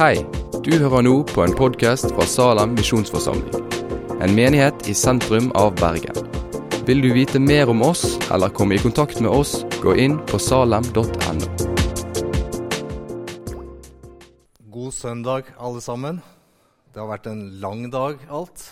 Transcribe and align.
Hei, 0.00 0.22
du 0.64 0.70
hører 0.80 1.02
nå 1.04 1.10
på 1.28 1.42
en 1.44 1.52
podkast 1.52 2.06
fra 2.14 2.24
Salem 2.24 2.70
misjonsforsamling. 2.72 3.66
En 4.24 4.32
menighet 4.32 4.86
i 4.88 4.94
sentrum 4.96 5.50
av 5.60 5.74
Bergen. 5.76 6.16
Vil 6.88 7.02
du 7.04 7.10
vite 7.12 7.36
mer 7.36 7.68
om 7.68 7.84
oss 7.84 8.14
eller 8.32 8.48
komme 8.48 8.78
i 8.78 8.80
kontakt 8.80 9.20
med 9.20 9.28
oss, 9.28 9.58
gå 9.84 9.92
inn 10.00 10.16
på 10.24 10.40
salem.no. 10.40 11.04
God 14.72 14.96
søndag, 14.96 15.52
alle 15.60 15.84
sammen. 15.84 16.24
Det 16.88 17.04
har 17.04 17.12
vært 17.12 17.28
en 17.34 17.44
lang 17.60 17.90
dag, 17.92 18.24
alt. 18.32 18.70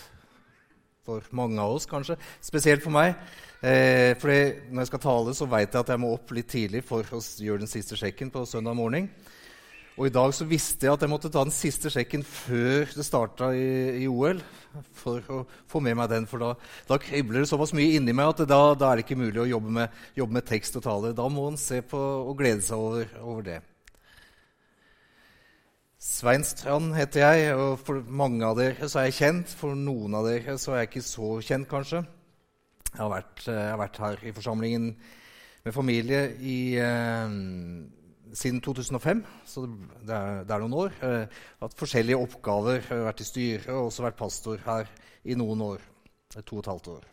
For 1.04 1.28
mange 1.36 1.60
av 1.60 1.76
oss, 1.76 1.84
kanskje. 1.92 2.16
Spesielt 2.40 2.80
for 2.80 2.96
meg. 2.96 3.20
Eh, 3.60 4.16
fordi 4.16 4.70
når 4.72 4.86
jeg 4.86 4.94
skal 4.94 5.04
tale, 5.10 5.36
så 5.36 5.52
vet 5.52 5.68
jeg 5.68 5.84
at 5.84 5.92
jeg 5.92 6.00
må 6.00 6.16
opp 6.16 6.32
litt 6.32 6.48
tidlig 6.56 6.88
for 6.88 7.04
å 7.04 7.20
gjøre 7.20 7.66
den 7.66 7.76
siste 7.76 8.00
sjekken 8.00 8.32
på 8.32 8.48
søndag 8.48 8.80
morgen. 8.80 9.12
Og 9.98 10.06
i 10.06 10.12
dag 10.14 10.30
så 10.30 10.46
visste 10.46 10.86
jeg 10.86 10.94
at 10.94 11.02
jeg 11.02 11.10
måtte 11.10 11.30
ta 11.34 11.42
den 11.42 11.54
siste 11.54 11.90
sjekken 11.90 12.22
før 12.22 12.86
det 12.94 13.02
starta 13.02 13.48
i, 13.50 14.04
i, 14.04 14.06
OL. 14.06 14.38
For 14.94 15.24
å 15.34 15.40
få 15.66 15.80
med 15.82 15.96
meg 15.98 16.12
den, 16.12 16.28
for 16.30 16.38
da, 16.38 16.52
da 16.86 17.00
kribler 17.02 17.42
det 17.42 17.48
såpass 17.50 17.74
mye 17.74 17.96
inni 17.98 18.14
meg 18.14 18.30
at 18.30 18.44
da, 18.46 18.60
da, 18.78 18.92
er 18.92 19.00
det 19.00 19.08
ikke 19.08 19.18
mulig 19.18 19.42
å 19.42 19.48
jobbe 19.48 19.74
med, 19.80 19.96
jobbe 20.14 20.38
med 20.38 20.46
tekst 20.46 20.78
og 20.78 20.86
tale. 20.86 21.10
Da 21.18 21.26
må 21.32 21.48
en 21.50 21.58
se 21.58 21.80
på 21.82 21.98
og 21.98 22.38
glede 22.38 22.62
seg 22.62 22.78
over, 22.78 23.10
over 23.24 23.42
det. 23.48 23.58
Svein 25.98 26.46
Strand 26.46 26.94
heter 26.94 27.24
jeg, 27.24 27.58
og 27.58 27.82
for 27.82 27.98
mange 28.06 28.46
av 28.46 28.54
dere 28.60 28.86
så 28.86 29.02
er 29.02 29.10
jeg 29.10 29.18
kjent. 29.18 29.58
For 29.58 29.74
noen 29.74 30.14
av 30.14 30.30
dere 30.30 30.54
så 30.62 30.76
er 30.76 30.84
jeg 30.84 30.92
ikke 30.92 31.06
så 31.10 31.34
kjent, 31.42 31.72
kanskje. 31.74 32.06
Jeg 32.92 33.02
har 33.02 33.14
vært, 33.16 33.46
eh, 33.48 33.62
jeg 33.64 33.74
har 33.74 33.82
vært 33.82 34.02
her 34.06 34.26
i 34.30 34.36
forsamlingen 34.36 34.92
med 35.66 35.74
familie 35.74 36.28
i, 36.38 36.58
eh, 36.78 37.38
siden 38.36 38.60
2005, 38.64 39.22
så 39.46 39.64
det 39.68 40.14
er, 40.14 40.42
det 40.44 40.54
er 40.54 40.64
noen 40.64 40.76
år. 40.84 40.98
Eh, 41.04 41.38
hatt 41.62 41.78
forskjellige 41.78 42.18
oppgaver. 42.18 42.82
Har 42.88 43.06
vært 43.08 43.22
i 43.24 43.28
styret 43.28 43.70
og 43.74 43.88
også 43.88 44.06
vært 44.08 44.20
pastor 44.20 44.60
her 44.66 44.90
i 45.24 45.38
noen 45.38 45.64
år. 45.72 45.86
To 46.38 46.58
og 46.58 46.62
et 46.62 46.70
halvt 46.72 46.92
år. 46.98 47.08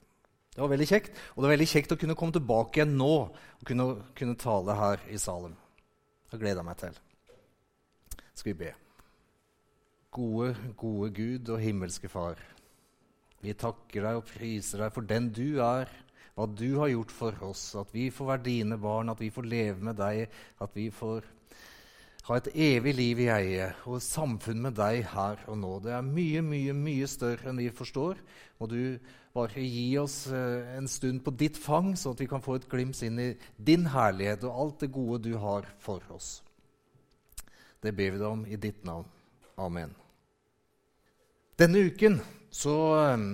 Det 0.56 0.64
var 0.64 0.72
veldig 0.72 0.88
kjekt, 0.88 1.18
og 1.34 1.42
det 1.42 1.48
var 1.48 1.56
veldig 1.56 1.72
kjekt 1.72 1.96
å 1.96 2.00
kunne 2.00 2.16
komme 2.20 2.36
tilbake 2.36 2.80
igjen 2.80 2.96
nå 3.00 3.14
og 3.28 3.66
kunne, 3.68 3.90
kunne 4.16 4.40
tale 4.40 4.78
her 4.80 5.04
i 5.12 5.20
Salem. 5.20 5.58
Det 6.32 6.40
gleder 6.40 6.64
jeg 6.64 6.70
meg 6.70 6.80
til 6.80 7.02
skal 8.36 8.54
vi 8.54 8.66
be. 8.66 8.74
Gode, 10.12 10.56
gode 10.78 11.12
Gud 11.16 11.50
og 11.50 11.60
himmelske 11.60 12.10
Far. 12.12 12.40
Vi 13.44 13.54
takker 13.54 14.06
deg 14.06 14.20
og 14.20 14.28
priser 14.28 14.84
deg 14.84 14.94
for 14.96 15.08
den 15.08 15.30
du 15.34 15.60
er, 15.64 15.90
hva 16.36 16.48
du 16.52 16.68
har 16.82 16.92
gjort 16.92 17.14
for 17.16 17.48
oss. 17.48 17.64
At 17.80 17.94
vi 17.96 18.10
får 18.14 18.30
være 18.34 18.46
dine 18.46 18.78
barn, 18.82 19.10
at 19.12 19.22
vi 19.24 19.32
får 19.34 19.48
leve 19.48 19.90
med 19.90 20.00
deg, 20.00 20.28
at 20.62 20.76
vi 20.76 20.90
får 20.94 21.32
ha 22.26 22.40
et 22.40 22.50
evig 22.58 22.96
liv 22.98 23.20
i 23.22 23.30
eie 23.30 23.68
og 23.86 24.02
samfunn 24.02 24.64
med 24.64 24.76
deg 24.80 25.04
her 25.12 25.44
og 25.46 25.60
nå. 25.62 25.76
Det 25.84 25.94
er 25.94 26.08
mye, 26.08 26.42
mye, 26.46 26.74
mye 26.74 27.10
større 27.10 27.52
enn 27.52 27.62
vi 27.62 27.70
forstår. 27.74 28.18
Må 28.60 28.70
du 28.72 28.80
bare 29.36 29.62
gi 29.62 29.90
oss 30.02 30.24
eh, 30.34 30.76
en 30.78 30.88
stund 30.90 31.22
på 31.26 31.34
ditt 31.38 31.60
fang, 31.60 31.94
så 32.00 32.16
at 32.16 32.24
vi 32.24 32.30
kan 32.32 32.44
få 32.44 32.58
et 32.58 32.70
glimt 32.72 33.02
inn 33.06 33.20
i 33.22 33.30
din 33.58 33.86
herlighet 33.94 34.48
og 34.48 34.62
alt 34.64 34.86
det 34.86 34.94
gode 34.96 35.22
du 35.28 35.36
har 35.42 35.68
for 35.84 36.04
oss. 36.16 36.40
Det 37.84 37.94
ber 37.94 38.16
vi 38.16 38.22
deg 38.22 38.30
om 38.30 38.46
i 38.50 38.58
ditt 38.58 38.82
navn. 38.88 39.06
Amen. 39.62 39.94
Denne 41.60 41.86
uken 41.88 42.18
så, 42.50 42.78
eh, 43.06 43.28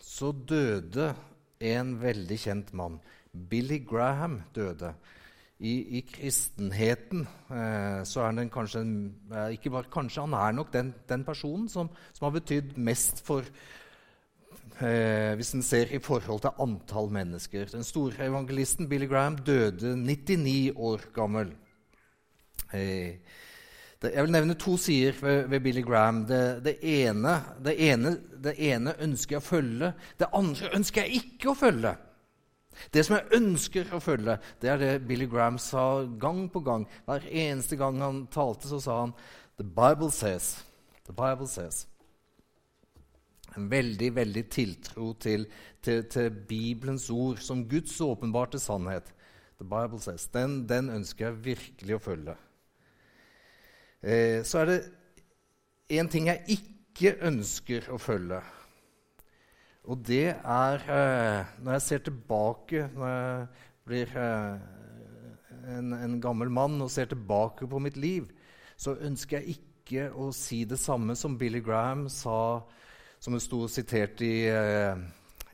så 0.00 0.32
døde 0.32 1.12
en 1.60 1.94
veldig 2.00 2.38
kjent 2.40 2.72
mann. 2.76 2.98
Billy 3.32 3.80
Graham 3.86 4.40
døde. 4.54 4.94
I, 5.60 5.98
i 5.98 6.00
kristenheten 6.08 7.26
eh, 7.52 8.00
så 8.08 8.22
er 8.22 8.30
han 8.32 8.48
kanskje 8.52 8.80
eh, 8.80 9.50
ikke 9.58 9.72
bare 9.74 9.92
kanskje, 9.92 10.22
han 10.24 10.32
er 10.38 10.54
nok 10.56 10.70
den, 10.72 10.94
den 11.08 11.24
personen 11.26 11.66
som, 11.68 11.90
som, 12.16 12.24
har 12.24 12.32
betydd 12.38 12.78
mest 12.80 13.20
for 13.26 13.44
eh, 14.80 15.36
Hvis 15.36 15.52
en 15.52 15.62
ser 15.66 15.92
i 15.92 16.00
forhold 16.00 16.40
til 16.46 16.64
antall 16.64 17.12
mennesker. 17.12 17.68
Den 17.74 17.84
store 17.84 18.24
evangelisten 18.30 18.88
Billy 18.88 19.08
Graham 19.10 19.36
døde 19.36 19.92
99 20.00 20.72
år 20.76 21.04
gammel. 21.12 21.52
Eh, 22.72 23.20
jeg 24.08 24.24
vil 24.24 24.32
nevne 24.32 24.54
to 24.56 24.76
sider 24.80 25.16
ved, 25.20 25.48
ved 25.52 25.60
Billy 25.60 25.82
Graham. 25.84 26.22
Det, 26.28 26.64
det, 26.64 26.78
ene, 26.80 27.34
det, 27.64 27.74
ene, 27.84 28.14
det, 28.44 28.54
ene, 28.56 28.94
ønsker 29.04 29.36
jeg 29.36 29.42
å 29.42 29.44
følge. 29.44 29.90
Det 30.16 30.30
andre 30.32 30.70
ønsker 30.78 31.04
jeg 31.04 31.20
ikke 31.20 31.50
å 31.52 31.58
følge. 31.58 31.92
Det 32.94 33.04
som 33.04 33.18
jeg 33.18 33.36
ønsker 33.36 33.92
å 33.92 34.00
følge, 34.00 34.38
det 34.62 34.72
er 34.72 34.80
det 34.80 34.90
Billy 35.04 35.28
Graham 35.28 35.58
sa 35.60 36.06
gang 36.22 36.46
på 36.48 36.62
gang. 36.64 36.88
Hver 37.04 37.28
eneste 37.28 37.76
gang 37.76 38.00
han 38.00 38.24
talte, 38.32 38.70
så 38.70 38.80
sa 38.80 39.02
han 39.02 39.14
The 39.60 39.68
Bible 39.68 40.08
says. 40.14 40.64
The 41.04 41.12
Bible 41.12 41.50
says. 41.50 41.84
En 43.58 43.68
veldig, 43.68 44.14
veldig 44.16 44.48
tiltro 44.48 45.12
til, 45.20 45.44
til, 45.82 46.06
til 46.08 46.30
Bibelens 46.48 47.10
ord 47.10 47.42
som 47.44 47.66
Guds 47.68 48.00
åpenbarte 48.00 48.62
sannhet. 48.62 49.12
The 49.58 49.66
Bible 49.68 50.00
says. 50.00 50.30
Den, 50.32 50.62
den 50.68 50.88
ønsker 50.88 51.26
jeg 51.26 51.44
virkelig 51.50 51.98
å 51.98 52.06
følge. 52.06 52.36
Eh, 54.00 54.40
så 54.44 54.62
er 54.62 54.70
det 54.70 54.80
en 56.00 56.08
ting 56.08 56.30
jeg 56.30 56.56
ikke 56.56 57.16
ønsker 57.28 57.90
å 57.92 57.98
følge. 58.00 58.40
Og 59.90 60.02
det 60.06 60.26
er 60.36 60.84
eh, 60.84 61.56
når 61.64 61.72
jeg 61.78 61.82
ser 61.86 62.02
tilbake 62.04 62.82
Når 62.92 63.08
jeg 63.08 63.46
blir 63.88 64.12
eh, 64.20 64.58
en, 65.78 65.94
en, 65.96 66.18
gammel 66.20 66.52
mann 66.52 66.76
og 66.84 66.90
ser 66.92 67.08
tilbake 67.10 67.66
på 67.68 67.80
mitt 67.82 67.96
liv, 68.00 68.28
så 68.76 68.94
ønsker 68.96 69.40
jeg 69.40 69.56
ikke 69.58 70.06
å 70.14 70.30
si 70.36 70.62
det 70.68 70.78
samme 70.80 71.16
som 71.18 71.36
Billy 71.38 71.60
Graham 71.64 72.06
sa, 72.12 72.62
som 73.18 73.34
det 73.34 73.42
sto 73.44 73.66
sitert 73.68 74.22
i, 74.24 74.46
eh, 74.48 75.00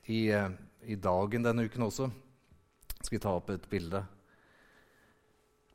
i, 0.07 0.21
eh, 0.31 0.51
i 0.87 0.99
Dagen 1.01 1.47
denne 1.47 1.67
uken 1.67 1.89
også. 1.89 2.11
Skal 3.01 3.17
vi 3.17 3.23
ta 3.23 3.35
opp 3.39 3.51
et 3.55 3.67
bilde? 3.71 4.05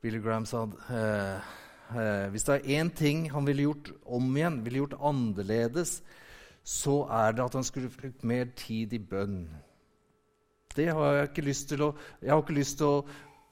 Billy 0.02 0.22
Graham 0.22 0.46
sa 0.48 0.64
eh, 0.90 1.52
Eh, 1.92 2.28
hvis 2.32 2.46
det 2.48 2.54
er 2.56 2.80
én 2.80 2.90
ting 2.96 3.26
han 3.32 3.46
ville 3.46 3.66
gjort 3.66 3.90
om 4.04 4.30
igjen, 4.36 4.62
ville 4.64 4.80
gjort 4.82 5.00
annerledes, 5.10 5.98
så 6.64 7.02
er 7.10 7.34
det 7.36 7.44
at 7.44 7.58
han 7.58 7.66
skulle 7.66 7.90
brukt 7.92 8.24
mer 8.24 8.48
tid 8.56 8.94
i 8.94 9.02
bønn. 9.02 9.44
Det 10.72 10.88
har 10.88 11.18
jeg 11.18 11.28
ikke 11.28 11.44
lyst 11.50 11.68
til 11.68 11.82
å 11.84 11.90
Jeg 12.22 12.30
har 12.30 12.40
ikke 12.40 12.56
lyst 12.56 12.78
til 12.78 12.86
å 12.86 13.04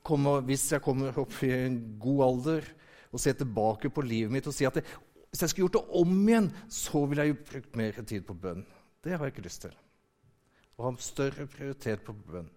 komme, 0.03 0.39
hvis 0.47 0.71
jeg 0.73 0.83
kommer 0.83 1.19
opp 1.21 1.37
i 1.45 1.53
en 1.53 1.99
god 2.01 2.23
alder, 2.25 2.65
og 3.13 3.21
se 3.21 3.33
tilbake 3.35 3.91
på 3.91 4.05
livet 4.07 4.33
mitt 4.33 4.47
og 4.47 4.55
si 4.55 4.65
at 4.65 4.79
det, 4.79 4.85
hvis 5.31 5.43
jeg 5.43 5.51
skulle 5.51 5.67
gjort 5.67 5.79
det 5.81 6.01
om 6.01 6.29
igjen, 6.29 6.51
så 6.69 7.05
ville 7.07 7.27
jeg 7.27 7.43
brukt 7.45 7.77
mer 7.77 8.03
tid 8.03 8.25
på 8.27 8.35
bønn. 8.35 8.65
Det 9.05 9.13
har 9.17 9.27
jeg 9.27 9.35
ikke 9.35 9.47
lyst 9.47 9.67
til. 9.67 9.75
Å 10.79 10.87
ha 10.87 10.93
større 11.03 11.47
prioritet 11.51 12.03
på 12.07 12.15
bønn. 12.15 12.49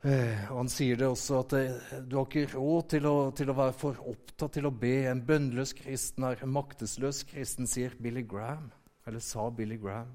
Eh, 0.00 0.46
og 0.48 0.62
Han 0.62 0.70
sier 0.72 0.96
det 0.96 1.08
også 1.10 1.42
at 1.42 1.54
eh, 1.58 1.96
du 2.08 2.14
har 2.16 2.24
ikke 2.24 2.54
råd 2.54 2.86
til 2.94 3.08
å, 3.08 3.16
til 3.36 3.50
å, 3.52 3.56
være 3.58 3.74
for 3.76 3.98
opptatt 4.08 4.54
til 4.56 4.68
å 4.70 4.72
be. 4.72 4.94
En 5.10 5.20
bønnløs 5.26 5.74
kristen 5.76 6.24
er 6.24 6.40
en 6.40 6.54
maktesløs 6.54 7.26
kristen, 7.28 7.68
sier 7.68 7.92
Billy 8.00 8.24
Graham. 8.24 8.70
Eller 9.04 9.20
sa 9.20 9.50
Billy 9.52 9.76
Graham. 9.80 10.14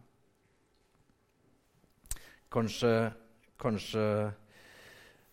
Kanskje, 2.55 2.95
kanskje 3.61 4.07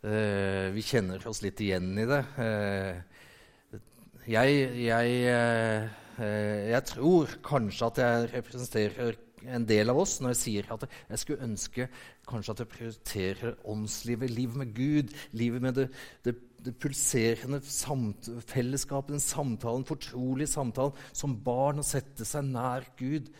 eh, 0.04 0.68
vi 0.74 0.84
kjenner 0.84 1.24
oss 1.30 1.40
litt 1.44 1.62
igjen 1.64 1.88
i 2.02 2.06
det. 2.10 2.22
Eh, 2.44 3.80
jeg, 4.28 4.58
jeg, 4.84 5.88
jeg 6.70 6.86
tror 6.92 7.32
kanskje 7.42 7.86
at 7.88 8.00
jeg 8.02 8.32
representerer 8.36 9.16
en 9.50 9.66
del 9.68 9.92
av 9.92 10.00
oss 10.02 10.18
når 10.22 10.34
jeg 10.34 10.40
sier 10.42 10.72
at 10.74 10.86
jeg 10.88 11.22
skulle 11.22 11.46
ønske 11.46 11.88
kanskje 12.28 12.54
at 12.54 12.62
jeg 12.62 12.72
prioriterer 12.72 13.56
åndslivet, 13.68 14.32
livet 14.32 14.60
med 14.62 14.74
Gud, 14.76 15.14
livet 15.38 15.64
med 15.64 15.78
det, 15.78 15.88
det, 16.26 16.36
det 16.62 16.74
pulserende 16.80 17.62
samt, 17.66 18.30
fellesskapet, 18.48 19.16
den 19.16 19.24
samtalen, 19.24 19.86
fortrolige 19.88 20.52
samtalen, 20.52 20.94
som 21.12 21.34
barn 21.44 21.82
å 21.82 21.86
sette 21.86 22.26
seg 22.28 22.46
nær 22.52 22.86
Gud. 23.00 23.32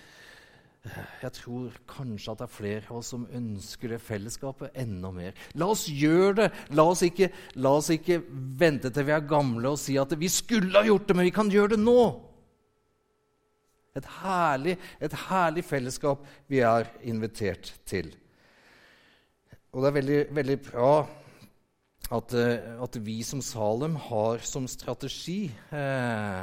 Jeg 1.23 1.31
tror 1.37 1.77
kanskje 1.87 2.33
at 2.33 2.41
det 2.41 2.47
er 2.49 2.57
flere 2.57 2.83
av 2.89 2.99
oss 2.99 3.13
som 3.13 3.29
ønsker 3.31 3.95
det 3.95 4.01
fellesskapet 4.03 4.75
enda 4.83 5.13
mer. 5.15 5.37
La 5.55 5.69
oss 5.71 5.85
gjøre 5.87 6.35
det! 6.41 6.49
La 6.75 6.89
oss 6.91 7.05
ikke, 7.07 7.31
la 7.63 7.77
oss 7.79 7.93
ikke 7.95 8.19
vente 8.59 8.91
til 8.91 9.07
vi 9.07 9.15
er 9.15 9.31
gamle 9.31 9.77
og 9.77 9.79
si 9.79 9.95
at 10.01 10.17
vi 10.19 10.31
skulle 10.33 10.75
ha 10.75 10.83
gjort 10.89 11.07
det, 11.07 11.17
men 11.19 11.29
vi 11.29 11.35
kan 11.39 11.53
gjøre 11.53 11.77
det 11.77 11.85
nå. 11.85 12.32
Et 13.99 14.07
herlig, 14.23 14.79
et 15.05 15.17
herlig 15.29 15.65
fellesskap 15.69 16.23
vi 16.49 16.63
er 16.65 16.89
invitert 17.05 17.75
til. 17.89 18.09
Og 19.73 19.83
det 19.83 19.91
er 19.91 19.99
veldig, 19.99 20.21
veldig 20.39 20.57
bra 20.71 20.95
at, 22.13 22.35
eh, 22.37 22.73
at, 22.85 22.99
vi 23.05 23.21
som 23.25 23.41
Salem 23.45 23.97
har 24.09 24.43
som 24.45 24.67
strategi 24.69 25.47
eh, 25.73 26.43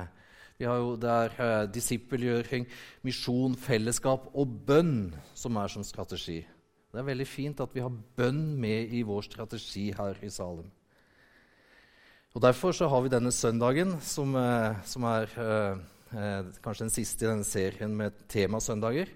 Vi 0.57 0.65
har 0.65 0.79
jo 0.81 0.95
der 0.99 1.35
eh, 1.39 1.67
disippelgjøring, 1.71 2.65
misjon, 3.05 3.55
fellesskap 3.55 4.31
og 4.33 4.57
bønn 4.67 5.13
som 5.33 5.55
er 5.61 5.71
som 5.71 5.85
strategi. 5.87 6.41
Det 6.89 6.99
er 6.99 7.05
veldig 7.05 7.27
fint 7.29 7.61
at 7.61 7.73
vi 7.73 7.83
har 7.85 7.93
bønn 8.17 8.57
med 8.59 8.91
i 8.93 9.03
vår 9.05 9.21
strategi 9.29 9.91
her 9.95 10.17
i 10.25 10.29
Salem. 10.33 10.67
Og 12.33 12.41
Derfor 12.41 12.71
så 12.71 12.87
har 12.89 13.01
vi 13.01 13.09
denne 13.13 13.31
søndagen, 13.31 13.95
som, 14.01 14.35
eh, 14.35 14.75
som 14.85 15.03
er 15.03 15.31
eh, 15.37 15.77
eh, 16.13 16.49
kanskje 16.63 16.85
den 16.85 16.93
siste 16.93 17.25
i 17.25 17.29
denne 17.29 17.47
serien 17.47 17.95
med 17.95 18.17
temasøndager 18.31 19.11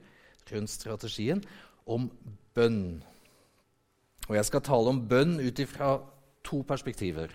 rundt 0.51 0.72
strategien, 0.72 1.44
om 1.86 2.10
bønn. 2.56 3.01
Og 4.30 4.36
jeg 4.38 4.48
skal 4.48 4.63
tale 4.63 4.92
om 4.92 5.01
bønn 5.07 5.38
ut 5.42 5.60
ifra 5.60 5.98
to 6.44 6.62
perspektiver. 6.68 7.31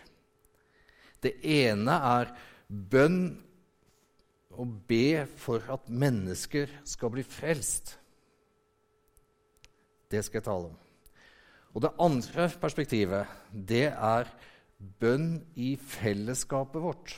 Det 1.22 1.34
ene 1.42 1.96
er 2.12 2.32
bønn 2.68 3.22
å 4.58 4.66
be 4.66 5.24
for 5.38 5.64
at 5.72 5.88
mennesker 5.88 6.70
skal 6.88 7.12
bli 7.14 7.24
frelst. 7.26 7.96
Det 10.08 10.22
skal 10.24 10.40
jeg 10.40 10.48
tale 10.48 10.70
om. 10.70 10.76
Og 11.76 11.84
det 11.84 11.94
andre 12.00 12.48
perspektivet, 12.60 13.28
det 13.52 13.90
er 13.92 14.30
bønn 15.00 15.42
i 15.54 15.74
fellesskapet 15.76 16.82
vårt. 16.82 17.14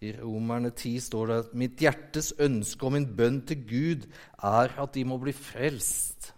I 0.00 0.12
Romerne 0.20 0.70
10 0.70 1.00
står 1.00 1.30
det 1.30 1.36
at 1.42 1.54
mitt 1.56 1.80
hjertes 1.80 2.32
ønske 2.42 2.86
og 2.86 2.92
min 2.96 3.08
bønn 3.16 3.40
til 3.48 3.62
Gud 3.68 4.06
er 4.44 4.74
at 4.76 4.94
de 4.94 5.04
må 5.08 5.16
bli 5.20 5.32
frelst. 5.36 6.32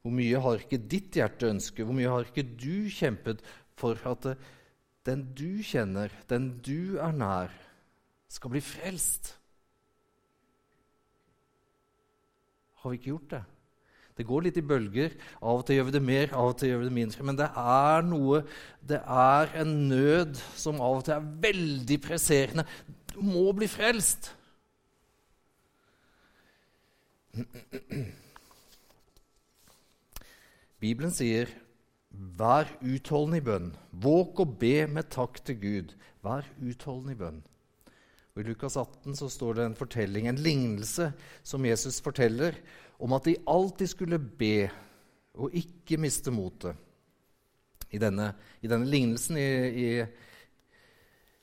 Hvor 0.00 0.14
mye 0.16 0.40
har 0.40 0.62
ikke 0.62 0.80
ditt 0.90 1.18
hjerte 1.18 1.50
ønsket? 1.50 1.84
Hvor 1.84 1.96
mye 1.96 2.08
har 2.08 2.24
ikke 2.24 2.46
du 2.46 2.88
kjempet 2.94 3.42
for 3.76 3.98
at 4.08 4.32
den 5.06 5.26
du 5.36 5.60
kjenner, 5.66 6.08
den 6.30 6.60
du 6.64 6.96
er 7.02 7.12
nær, 7.12 7.52
skal 8.30 8.50
bli 8.54 8.62
frelst? 8.64 9.34
Har 12.80 12.90
vi 12.90 12.96
ikke 13.00 13.10
gjort 13.12 13.30
det? 13.34 13.42
Det 14.20 14.26
går 14.28 14.42
litt 14.44 14.58
i 14.60 14.64
bølger. 14.68 15.14
Av 15.40 15.62
og 15.62 15.64
til 15.64 15.78
gjør 15.78 15.86
vi 15.88 15.94
det 15.94 16.02
mer, 16.04 16.32
av 16.36 16.50
og 16.50 16.58
til 16.60 16.68
gjør 16.68 16.82
vi 16.82 16.88
det 16.90 16.96
mindre. 16.98 17.24
Men 17.24 17.38
det 17.38 17.46
er 17.62 18.04
noe 18.04 18.42
Det 18.90 18.98
er 19.00 19.54
en 19.62 19.72
nød 19.88 20.36
som 20.58 20.80
av 20.82 20.98
og 20.98 21.06
til 21.06 21.14
er 21.14 21.30
veldig 21.46 21.98
presserende. 22.04 22.66
Du 23.14 23.22
må 23.24 23.46
bli 23.56 23.68
frelst! 23.70 24.34
Bibelen 30.80 31.12
sier, 31.12 31.48
'Vær 32.10 32.66
utholden 32.82 33.36
i 33.38 33.44
bønn'. 33.44 33.72
Våg 33.92 34.40
og 34.40 34.58
be 34.58 34.86
med 34.86 35.08
takk 35.14 35.38
til 35.44 35.60
Gud. 35.60 35.94
Vær 36.24 36.44
utholden 36.58 37.12
i 37.12 37.14
bønn. 37.14 37.42
Og 38.34 38.42
I 38.42 38.48
Lukas 38.48 38.76
18 38.76 39.16
så 39.16 39.28
står 39.30 39.54
det 39.54 39.64
en 39.66 39.78
fortelling, 39.78 40.28
en 40.28 40.36
lignelse, 40.36 41.12
som 41.42 41.64
Jesus 41.64 42.00
forteller 42.00 42.56
om 43.00 43.16
at 43.16 43.26
de 43.28 43.38
alltid 43.48 43.90
skulle 43.92 44.20
be 44.20 44.68
og 45.40 45.54
ikke 45.56 45.98
miste 46.00 46.32
motet. 46.34 46.76
I 47.90 47.98
i 47.98 48.68
denne 48.70 48.86
lignelsen 48.86 49.38
i, 49.40 49.46
i, 49.66 49.86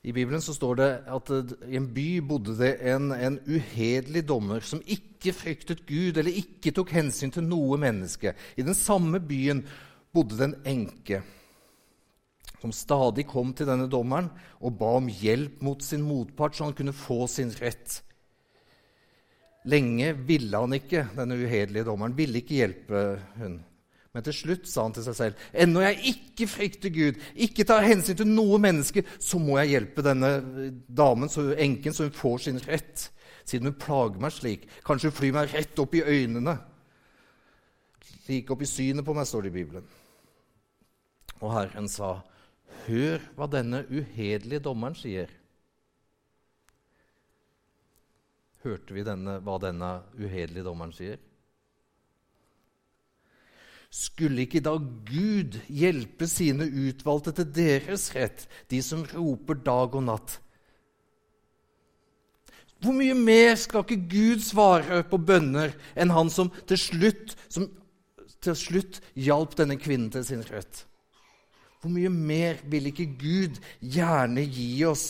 i, 0.02 0.12
Bibelen 0.12 0.40
så 0.40 0.54
står 0.56 0.78
det 0.80 0.88
at 1.12 1.32
i 1.68 1.76
en 1.76 1.90
by 1.92 2.06
bodde 2.24 2.54
det 2.56 2.70
en, 2.88 3.10
en 3.12 3.36
uhederlig 3.44 4.22
dommer 4.28 4.64
som 4.64 4.80
ikke 4.86 5.34
fryktet 5.36 5.84
Gud 5.86 6.16
eller 6.16 6.32
ikke 6.32 6.72
tok 6.72 6.94
hensyn 6.96 7.34
til 7.34 7.44
noe 7.44 7.76
menneske. 7.76 8.32
I 8.56 8.64
den 8.64 8.76
samme 8.78 9.20
byen 9.20 9.66
bodde 10.14 10.38
det 10.38 10.48
en 10.48 10.56
enke 10.72 11.20
som 12.58 12.72
stadig 12.74 13.26
kom 13.28 13.52
til 13.54 13.68
denne 13.68 13.86
dommeren 13.90 14.30
og 14.58 14.78
ba 14.80 14.96
om 14.98 15.08
hjelp 15.10 15.60
mot 15.62 15.82
sin 15.84 16.02
motpart, 16.02 16.56
så 16.56 16.66
han 16.66 16.74
kunne 16.74 16.96
få 16.96 17.26
sin 17.30 17.52
rett. 17.60 18.00
Lenge 19.66 20.12
ville 20.28 20.60
han 20.60 20.76
ikke, 20.76 21.08
denne 21.16 21.36
uhederlige 21.40 21.86
dommeren, 21.88 22.14
ville 22.16 22.38
ikke 22.40 22.60
hjelpe 22.60 23.02
hun. 23.40 23.58
Men 24.14 24.24
til 24.24 24.34
slutt 24.34 24.68
sa 24.70 24.86
han 24.86 24.94
til 24.96 25.04
seg 25.04 25.16
selv.: 25.18 25.42
Ennå 25.52 25.82
jeg 25.84 26.12
ikke 26.12 26.48
frykter 26.50 26.92
Gud, 26.94 27.20
ikke 27.36 27.66
tar 27.68 27.86
hensyn 27.86 28.16
til 28.16 28.30
noe 28.30 28.58
menneske, 28.62 29.04
så 29.20 29.38
må 29.42 29.58
jeg 29.60 29.74
hjelpe 29.74 30.04
denne 30.06 30.32
damen, 30.88 31.28
så 31.28 31.50
enken, 31.54 31.94
så 31.94 32.08
hun 32.08 32.16
får 32.16 32.38
sin 32.46 32.60
rett. 32.64 33.10
Siden 33.44 33.70
hun 33.70 33.78
plager 33.80 34.20
meg 34.20 34.34
slik. 34.34 34.66
Kanskje 34.86 35.10
hun 35.10 35.18
flyr 35.20 35.36
meg 35.36 35.54
rett 35.54 35.78
opp 35.80 35.94
i 35.94 36.04
øynene. 36.04 36.56
Like 38.28 38.52
opp 38.52 38.64
i 38.64 38.68
synet 38.68 39.06
på 39.06 39.14
meg, 39.16 39.28
står 39.28 39.46
det 39.46 39.52
i 39.52 39.58
Bibelen. 39.60 39.86
Og 41.38 41.52
Herren 41.54 41.88
sa, 41.88 42.18
Hør 42.88 43.22
hva 43.36 43.48
denne 43.50 43.82
uhederlige 43.86 44.64
dommeren 44.64 44.96
sier. 44.96 45.30
Hørte 48.64 48.94
vi 48.94 49.04
denne, 49.06 49.38
hva 49.44 49.58
denne 49.62 49.90
uhederlige 50.18 50.66
dommeren 50.66 50.94
sier? 50.94 51.20
Skulle 53.88 54.44
ikke 54.44 54.60
da 54.60 54.74
Gud 54.76 55.56
hjelpe 55.72 56.26
sine 56.28 56.66
utvalgte 56.66 57.32
til 57.38 57.48
deres 57.56 58.10
rett, 58.16 58.44
de 58.68 58.82
som 58.84 59.06
roper 59.14 59.62
dag 59.64 59.94
og 59.96 60.04
natt? 60.10 60.36
Hvor 62.78 62.94
mye 62.94 63.14
mer 63.18 63.56
skal 63.58 63.82
ikke 63.82 64.10
Gud 64.10 64.42
svare 64.44 65.00
på 65.08 65.18
bønner 65.18 65.72
enn 65.98 66.12
han 66.14 66.28
som 66.30 66.50
til 66.68 66.78
slutt, 66.78 67.34
som 67.50 67.66
til 68.44 68.54
slutt 68.58 69.00
hjalp 69.18 69.56
denne 69.58 69.78
kvinnen 69.80 70.12
til 70.14 70.26
sin 70.26 70.44
rett? 70.46 70.84
Hvor 71.80 71.90
mye 71.94 72.10
mer 72.10 72.60
vil 72.70 72.90
ikke 72.90 73.08
Gud 73.18 73.58
gjerne 73.80 74.44
gi 74.46 74.70
oss? 74.86 75.08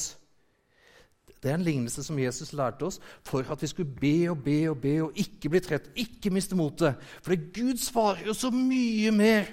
Det 1.42 1.50
er 1.50 1.54
en 1.54 1.66
lignelse 1.66 2.02
som 2.02 2.18
Jesus 2.18 2.52
lærte 2.56 2.88
oss 2.88 2.98
for 3.26 3.46
at 3.46 3.62
vi 3.62 3.70
skulle 3.70 3.94
be 4.00 4.30
og 4.30 4.40
be 4.44 4.58
og 4.70 4.80
be 4.82 4.94
og 5.04 5.18
ikke 5.22 5.52
bli 5.52 5.60
trett, 5.62 5.90
ikke 5.94 6.32
miste 6.34 6.58
motet. 6.58 6.98
For 7.22 7.38
Gud 7.54 7.78
svarer 7.78 8.26
jo 8.26 8.34
så 8.34 8.50
mye 8.54 9.12
mer 9.14 9.50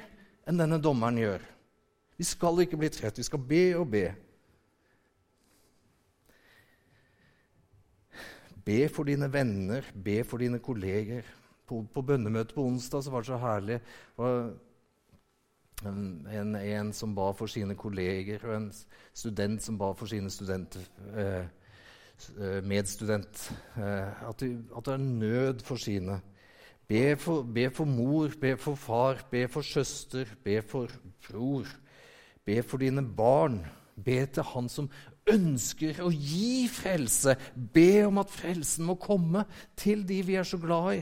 enn 0.50 0.62
denne 0.62 0.82
dommeren 0.82 1.20
gjør. 1.22 1.46
Vi 2.18 2.26
skal 2.26 2.64
ikke 2.64 2.80
bli 2.80 2.90
trett, 2.90 3.18
vi 3.20 3.28
skal 3.28 3.42
be 3.42 3.64
og 3.78 3.90
be. 3.92 4.06
Be 8.66 8.86
for 8.90 9.06
dine 9.06 9.30
venner, 9.30 9.86
be 9.94 10.24
for 10.26 10.42
dine 10.42 10.60
kolleger. 10.60 11.26
På, 11.66 11.84
på 11.94 12.02
bønnemøtet 12.02 12.54
på 12.56 12.66
onsdag 12.66 13.04
så 13.04 13.12
var 13.14 13.22
det 13.22 13.30
så 13.30 13.38
herlig. 13.42 13.80
Det 14.18 14.30
en, 15.84 16.56
en, 16.56 16.94
som 16.94 17.16
ba 17.16 17.32
for 17.36 17.52
sine 17.52 17.76
kolleger, 17.76 18.40
og 18.48 18.56
en 18.56 18.72
student 19.14 19.64
som 19.64 19.78
ba 19.78 19.92
for 19.98 20.10
sine 20.10 20.32
studenter. 20.32 20.86
Eh, 21.18 21.46
medstudent, 22.63 23.51
eh, 23.77 24.29
at 24.29 24.39
du, 24.39 24.62
at 24.77 24.85
du 24.85 24.91
er 24.91 24.97
nød 24.97 25.63
for 25.65 25.75
sine. 25.81 26.21
Be 26.88 27.15
for, 27.17 27.41
be 27.44 27.69
for, 27.73 27.85
mor, 27.85 28.29
be 28.41 28.57
for 28.57 28.75
far, 28.75 29.23
be 29.31 29.47
for 29.47 29.62
søster, 29.62 30.25
be 30.43 30.62
for 30.62 30.88
bror. 31.25 31.65
Be 32.45 32.62
for 32.63 32.77
dine 32.77 33.01
barn. 33.01 33.65
Be 33.95 34.25
til 34.25 34.43
Han 34.43 34.69
som 34.69 34.89
ønsker 35.31 36.01
å 36.03 36.12
gi 36.12 36.67
frelse. 36.69 37.34
Be 37.55 38.05
om 38.05 38.19
at 38.22 38.29
frelsen 38.29 38.86
må 38.86 39.00
komme 39.01 39.45
til 39.77 40.05
de 40.05 40.22
vi 40.27 40.38
er 40.38 40.45
så 40.45 40.60
glad 40.62 40.91
i. 41.00 41.01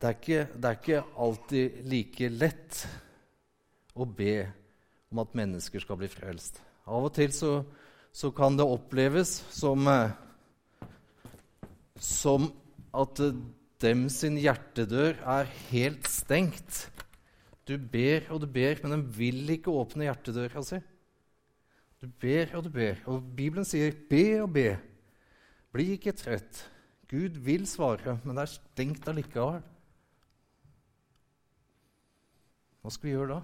Det 0.00 0.08
er 0.08 0.16
ikke, 0.16 0.44
det 0.56 0.64
er 0.64 0.78
ikke 0.78 1.02
alltid 1.20 1.80
like 1.92 2.28
lett 2.32 2.86
å 3.92 4.06
be 4.08 4.34
om 5.12 5.20
at 5.20 5.36
mennesker 5.36 5.82
skal 5.82 5.98
bli 6.00 6.08
frelst. 6.08 6.62
Av 6.90 7.06
og 7.06 7.14
til 7.14 7.30
så, 7.34 7.52
så 8.10 8.32
kan 8.34 8.56
det 8.58 8.66
oppleves 8.66 9.36
som, 9.54 9.86
eh, 9.86 10.10
som 11.94 12.48
at 12.90 13.22
dem 13.80 14.08
sin 14.12 14.38
hjertedør 14.40 15.20
er 15.38 15.52
helt 15.70 16.08
stengt. 16.10 16.88
Du 17.68 17.76
ber 17.78 18.26
og 18.34 18.42
du 18.42 18.48
ber, 18.50 18.80
men 18.82 18.96
den 18.96 19.04
vil 19.14 19.54
ikke 19.54 19.70
åpne 19.70 20.08
hjertedøra 20.08 20.64
si. 20.66 20.80
Du 22.00 22.08
ber 22.20 22.56
og 22.58 22.64
du 22.66 22.70
ber. 22.74 22.98
Og 23.06 23.22
Bibelen 23.36 23.64
sier 23.64 23.92
'be 23.92 24.42
og 24.42 24.50
be'. 24.50 24.78
Bli 25.72 25.92
ikke 25.94 26.12
trøtt. 26.12 26.66
Gud 27.10 27.38
vil 27.44 27.66
svare, 27.66 28.18
men 28.24 28.36
det 28.36 28.42
er 28.42 28.54
stengt 28.54 29.08
allikevel. 29.08 29.62
Hva 32.80 32.90
skal 32.90 33.08
vi 33.08 33.14
gjøre 33.14 33.34
da? 33.34 33.40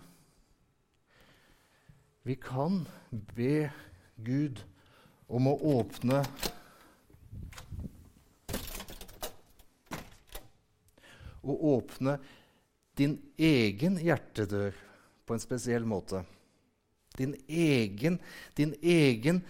Vi 2.26 2.34
kan 2.34 2.80
be 3.10 3.70
Gud 4.16 4.58
om 5.30 5.46
å 5.46 5.52
åpne 5.78 6.24
Å 11.46 11.54
åpne 11.76 12.16
din 12.98 13.14
egen 13.38 14.00
hjertedør 14.02 14.74
på 15.22 15.36
en 15.36 15.44
spesiell 15.44 15.86
måte. 15.86 16.24
Din 17.14 17.36
egen, 17.46 18.18
din 18.58 18.74
egen 18.82 19.44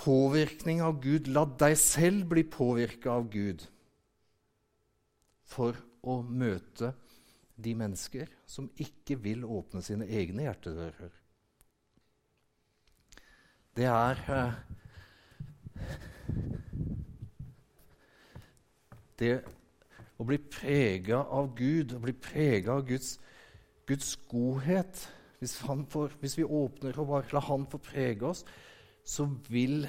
påvirkning 0.00 0.80
av 0.80 1.02
Gud. 1.04 1.28
La 1.28 1.44
deg 1.44 1.76
selv 1.76 2.30
bli 2.32 2.46
påvirka 2.48 3.18
av 3.18 3.28
Gud 3.28 3.68
for 5.44 5.76
å 6.00 6.22
møte 6.24 6.94
de 7.60 7.76
mennesker 7.76 8.32
som 8.48 8.72
ikke 8.80 9.20
vil 9.20 9.44
åpne 9.44 9.84
sine 9.84 10.08
egne 10.08 10.48
hjertedører 10.48 11.12
det 13.78 13.86
er 13.86 14.20
eh, 14.34 14.54
det, 19.20 19.30
å 20.18 20.26
bli 20.26 20.38
prega 20.42 21.20
av 21.22 21.52
Gud, 21.58 21.94
å 21.94 22.02
bli 22.02 22.14
prega 22.18 22.74
av 22.74 22.88
Guds, 22.88 23.12
Guds 23.86 24.16
godhet 24.30 25.04
hvis, 25.38 25.54
får, 25.62 26.16
hvis, 26.18 26.34
vi 26.40 26.44
åpner 26.44 26.98
og 26.98 27.10
bare 27.12 27.34
lar 27.36 27.46
Han 27.46 27.68
få 27.70 27.78
prege 27.78 28.26
oss, 28.26 28.44
så 29.06 29.28
vil 29.48 29.86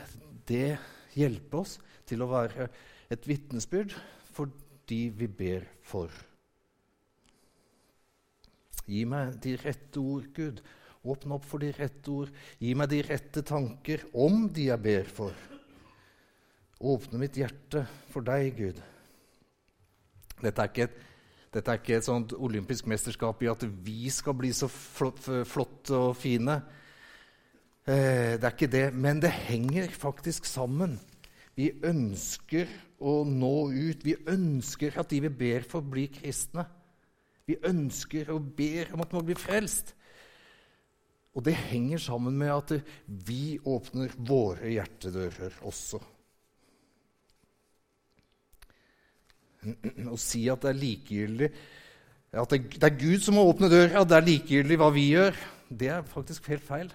det 0.48 0.78
hjelpe 1.18 1.64
oss 1.64 1.80
til 2.06 2.22
å 2.22 2.30
være 2.30 2.70
et 3.10 3.26
vitnesbyrd 3.26 3.96
for 4.30 4.54
de 4.90 5.02
vi 5.18 5.28
ber 5.28 5.66
for. 5.82 6.14
Gi 8.86 9.02
meg 9.10 9.38
de 9.42 9.56
rette 9.62 10.02
ord, 10.02 10.30
Gud. 10.34 10.62
Åpne 11.00 11.38
opp 11.38 11.46
for 11.48 11.64
de 11.64 11.72
rette 11.76 12.12
ord. 12.12 12.32
Gi 12.60 12.74
meg 12.76 12.90
de 12.92 13.02
rette 13.08 13.44
tanker 13.48 14.04
om 14.20 14.48
de 14.52 14.68
jeg 14.68 14.84
ber 14.84 15.08
for. 15.08 15.36
Åpne 16.80 17.20
mitt 17.22 17.38
hjerte 17.40 17.86
for 18.12 18.24
deg, 18.28 18.52
Gud. 18.58 18.82
Dette 20.40 20.64
er 20.64 20.72
ikke 20.72 20.88
et, 20.88 21.00
dette 21.56 21.72
er 21.72 21.80
ikke 21.80 21.98
et 22.00 22.08
sånt 22.08 22.36
olympisk 22.36 22.88
mesterskap 22.92 23.42
i 23.44 23.50
at 23.52 23.64
vi 23.84 24.12
skal 24.14 24.36
bli 24.40 24.52
så 24.56 24.70
flotte 24.72 25.96
og 25.96 26.14
fine. 26.20 26.60
Eh, 27.88 28.36
det 28.36 28.44
er 28.44 28.54
ikke 28.54 28.72
det, 28.72 28.88
men 28.94 29.22
det 29.24 29.32
henger 29.48 29.92
faktisk 29.92 30.48
sammen. 30.48 30.98
Vi 31.56 31.72
ønsker 31.84 32.68
å 33.04 33.22
nå 33.28 33.56
ut. 33.72 34.04
Vi 34.04 34.16
ønsker 34.32 35.00
at 35.00 35.12
de 35.12 35.24
vi 35.26 35.32
ber 35.42 35.66
for, 35.68 35.84
blir 35.84 36.12
kristne. 36.14 36.68
Vi 37.50 37.58
ønsker 37.66 38.30
og 38.36 38.52
ber 38.56 38.94
om 38.94 39.04
at 39.04 39.16
man 39.16 39.26
blir 39.28 39.40
frelst. 39.40 39.96
Og 41.40 41.46
det 41.48 41.56
henger 41.56 42.02
sammen 42.04 42.36
med 42.36 42.52
at 42.52 42.72
vi 43.08 43.56
åpner 43.64 44.12
våre 44.28 44.74
hjertedører 44.74 45.62
også. 45.70 46.02
Å 50.12 50.18
si 50.20 50.42
at 50.52 50.64
det 50.64 50.70
er 50.72 50.78
likegyldig 50.80 51.48
At 52.40 52.54
det 52.54 52.86
er 52.88 52.96
Gud 52.96 53.24
som 53.24 53.36
må 53.36 53.44
åpne 53.50 53.68
døra, 53.72 54.06
det 54.08 54.16
er 54.16 54.28
likegyldig 54.28 54.78
hva 54.80 54.88
vi 54.96 55.06
gjør, 55.16 55.40
det 55.68 55.90
er 55.92 56.06
faktisk 56.08 56.48
helt 56.52 56.64
feil. 56.64 56.92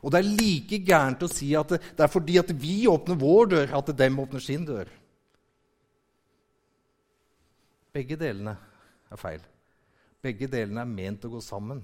Og 0.00 0.12
det 0.12 0.20
er 0.20 0.28
like 0.28 0.78
gærent 0.86 1.24
å 1.26 1.28
si 1.28 1.50
at 1.58 1.72
det, 1.74 1.98
er 1.98 2.12
fordi 2.12 2.38
at 2.40 2.52
vi 2.56 2.84
åpner 2.88 3.18
vår 3.20 3.50
dør, 3.50 3.74
at 3.80 3.90
dem 3.98 4.20
åpner 4.22 4.44
sin 4.44 4.64
dør. 4.68 4.88
Begge 7.96 8.20
delene 8.20 8.54
er 9.10 9.20
feil. 9.20 9.42
Begge 10.22 10.48
delene 10.52 10.84
er 10.84 10.94
ment 10.94 11.26
å 11.26 11.32
gå 11.34 11.42
sammen. 11.44 11.82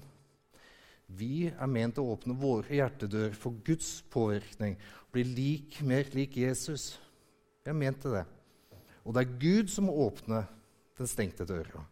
Vi 1.07 1.47
er 1.47 1.69
ment 1.71 1.99
å 2.01 2.07
åpne 2.11 2.35
våre 2.35 2.79
hjertedør 2.79 3.35
for 3.37 3.55
Guds 3.63 4.01
påvirkning, 4.11 4.75
bli 5.13 5.23
lik, 5.23 5.79
mer 5.87 6.09
lik 6.11 6.35
Jesus. 6.37 6.97
Vi 7.63 7.71
er 7.71 7.77
ment 7.77 8.01
til 8.03 8.17
det. 8.17 8.25
Og 9.07 9.15
det 9.15 9.23
er 9.23 9.37
Gud 9.39 9.71
som 9.71 9.87
må 9.87 9.95
åpne 10.07 10.43
den 10.99 11.07
stengte 11.07 11.47
døra. 11.47 11.85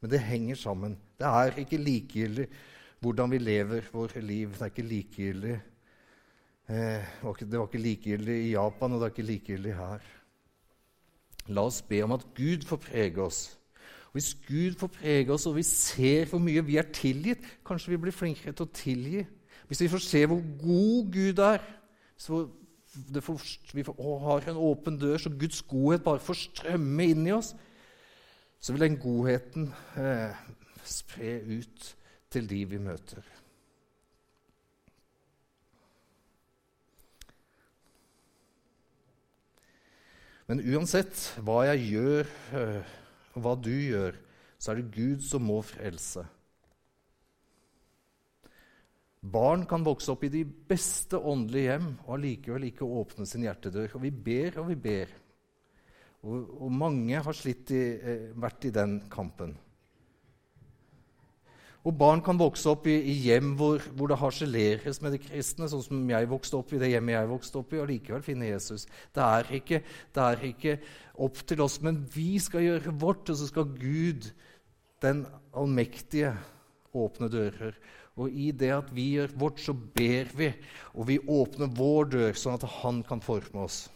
Men 0.00 0.12
det 0.12 0.20
henger 0.20 0.58
sammen. 0.60 0.98
Det 1.18 1.26
er 1.26 1.56
ikke 1.62 1.80
likegyldig 1.80 2.46
hvordan 3.00 3.32
vi 3.32 3.40
lever 3.40 3.88
våre 3.92 4.20
liv. 4.20 4.52
Det 4.52 4.66
er 4.66 4.72
ikke 4.72 4.86
likegyldig. 4.90 5.56
Eh, 6.68 7.12
det 7.40 7.58
var 7.58 7.66
ikke 7.66 7.82
likegyldig 7.82 8.38
i 8.44 8.52
Japan, 8.52 8.92
og 8.92 9.00
det 9.00 9.06
er 9.06 9.14
ikke 9.14 9.30
likegyldig 9.30 9.74
her. 9.78 10.08
La 11.48 11.64
oss 11.64 11.80
be 11.80 12.02
om 12.04 12.12
at 12.12 12.26
Gud 12.36 12.66
får 12.68 12.82
prege 12.84 13.22
oss. 13.24 13.57
Hvis 14.12 14.32
Gud 14.46 14.78
får 14.80 14.90
prege 14.92 15.32
oss, 15.32 15.46
og 15.46 15.58
vi 15.58 15.64
ser 15.66 16.30
hvor 16.30 16.40
mye 16.42 16.64
vi 16.64 16.78
er 16.80 16.88
tilgitt, 16.94 17.44
kanskje 17.66 17.92
vi 17.92 18.00
blir 18.02 18.16
flinkere 18.16 18.54
til 18.56 18.66
å 18.66 18.74
tilgi. 18.74 19.24
Hvis 19.68 19.82
vi 19.84 19.90
får 19.92 20.04
se 20.04 20.22
hvor 20.26 20.40
god 20.62 21.12
Gud 21.12 21.42
er, 21.44 21.64
så 22.18 22.40
får, 23.22 23.42
vi 23.76 23.84
får, 23.84 23.98
å, 24.00 24.14
har 24.24 24.48
en 24.48 24.60
åpen 24.70 24.96
dør, 24.98 25.18
så 25.20 25.30
Guds 25.30 25.60
godhet 25.68 26.04
bare 26.06 26.24
får 26.24 26.40
strømme 26.46 27.10
inn 27.12 27.26
i 27.28 27.34
oss, 27.36 27.52
så 28.58 28.74
vil 28.74 28.88
den 28.88 28.98
godheten 28.98 29.68
eh, 30.00 30.38
spre 30.88 31.36
ut 31.46 31.90
til 32.32 32.48
de 32.48 32.64
vi 32.72 32.80
møter. 32.82 33.22
Men 40.48 40.62
uansett 40.64 41.26
hva 41.44 41.60
jeg 41.68 41.90
gjør, 41.92 42.30
eh, 42.56 42.92
hva 43.44 43.54
du 43.58 43.72
gjør, 43.72 44.16
så 44.58 44.72
er 44.72 44.80
det 44.80 44.92
Gud 44.94 45.22
som 45.24 45.44
må 45.46 45.60
frelse. 45.66 46.24
Barn 49.18 49.64
kan 49.66 49.82
vokse 49.86 50.12
opp 50.12 50.22
i 50.28 50.32
de 50.32 50.44
beste 50.46 51.18
åndelige 51.18 51.72
hjem 51.72 51.88
og 52.04 52.12
allikevel 52.16 52.68
ikke 52.68 52.86
åpne 52.86 53.26
sin 53.26 53.44
hjertedør. 53.46 53.96
Og 53.98 54.04
vi 54.04 54.12
ber 54.14 54.60
og 54.62 54.68
vi 54.70 54.76
ber. 54.78 55.14
Og, 56.22 56.52
og 56.66 56.70
mange 56.74 57.22
har 57.22 57.40
i, 57.46 57.82
eh, 57.98 58.28
vært 58.38 58.68
i 58.68 58.74
den 58.74 59.00
kampen. 59.10 59.56
Og 61.88 61.94
barn 61.96 62.20
kan 62.20 62.36
vokse 62.36 62.68
opp 62.68 62.84
i, 62.90 62.98
i 63.08 63.14
hjem 63.24 63.54
hvor, 63.56 63.80
hvor, 63.96 64.10
det 64.10 64.18
harseleres 64.20 64.98
med 65.00 65.14
de 65.14 65.20
kristne, 65.22 65.70
sånn 65.70 65.84
som 65.86 66.10
jeg 66.10 66.28
vokste 66.28 66.58
opp 66.58 66.74
i 66.76 66.80
det 66.82 66.90
hjemmet 66.90 67.14
jeg 67.14 67.30
vokste 67.30 67.60
opp 67.62 67.72
i, 67.72 67.78
og 67.80 67.88
likevel 67.88 68.24
finne 68.26 68.50
Jesus. 68.50 68.84
Det 69.16 69.24
er, 69.24 69.48
ikke, 69.56 69.78
det 70.12 70.24
er 70.26 70.42
ikke 70.50 70.74
opp 71.24 71.40
til 71.48 71.62
oss, 71.64 71.78
men 71.84 72.02
vi 72.12 72.34
skal 72.44 72.66
gjøre 72.66 72.92
vårt, 73.00 73.30
og 73.32 73.38
så 73.40 73.48
skal 73.48 73.70
Gud, 73.78 74.28
den 75.00 75.22
allmektige, 75.56 76.34
åpne 76.98 77.28
dører. 77.32 77.78
Og 78.18 78.34
i 78.36 78.50
det 78.52 78.72
at 78.74 78.90
vi 78.92 79.06
gjør 79.14 79.32
vårt, 79.40 79.62
så 79.62 79.72
ber 79.72 80.32
vi, 80.36 80.50
og 80.92 81.08
vi 81.08 81.16
åpner 81.22 81.70
vår 81.78 82.10
dør, 82.16 82.36
sånn 82.36 82.58
at 82.58 82.66
Han 82.82 83.00
kan 83.06 83.22
forme 83.24 83.64
oss. 83.64 83.86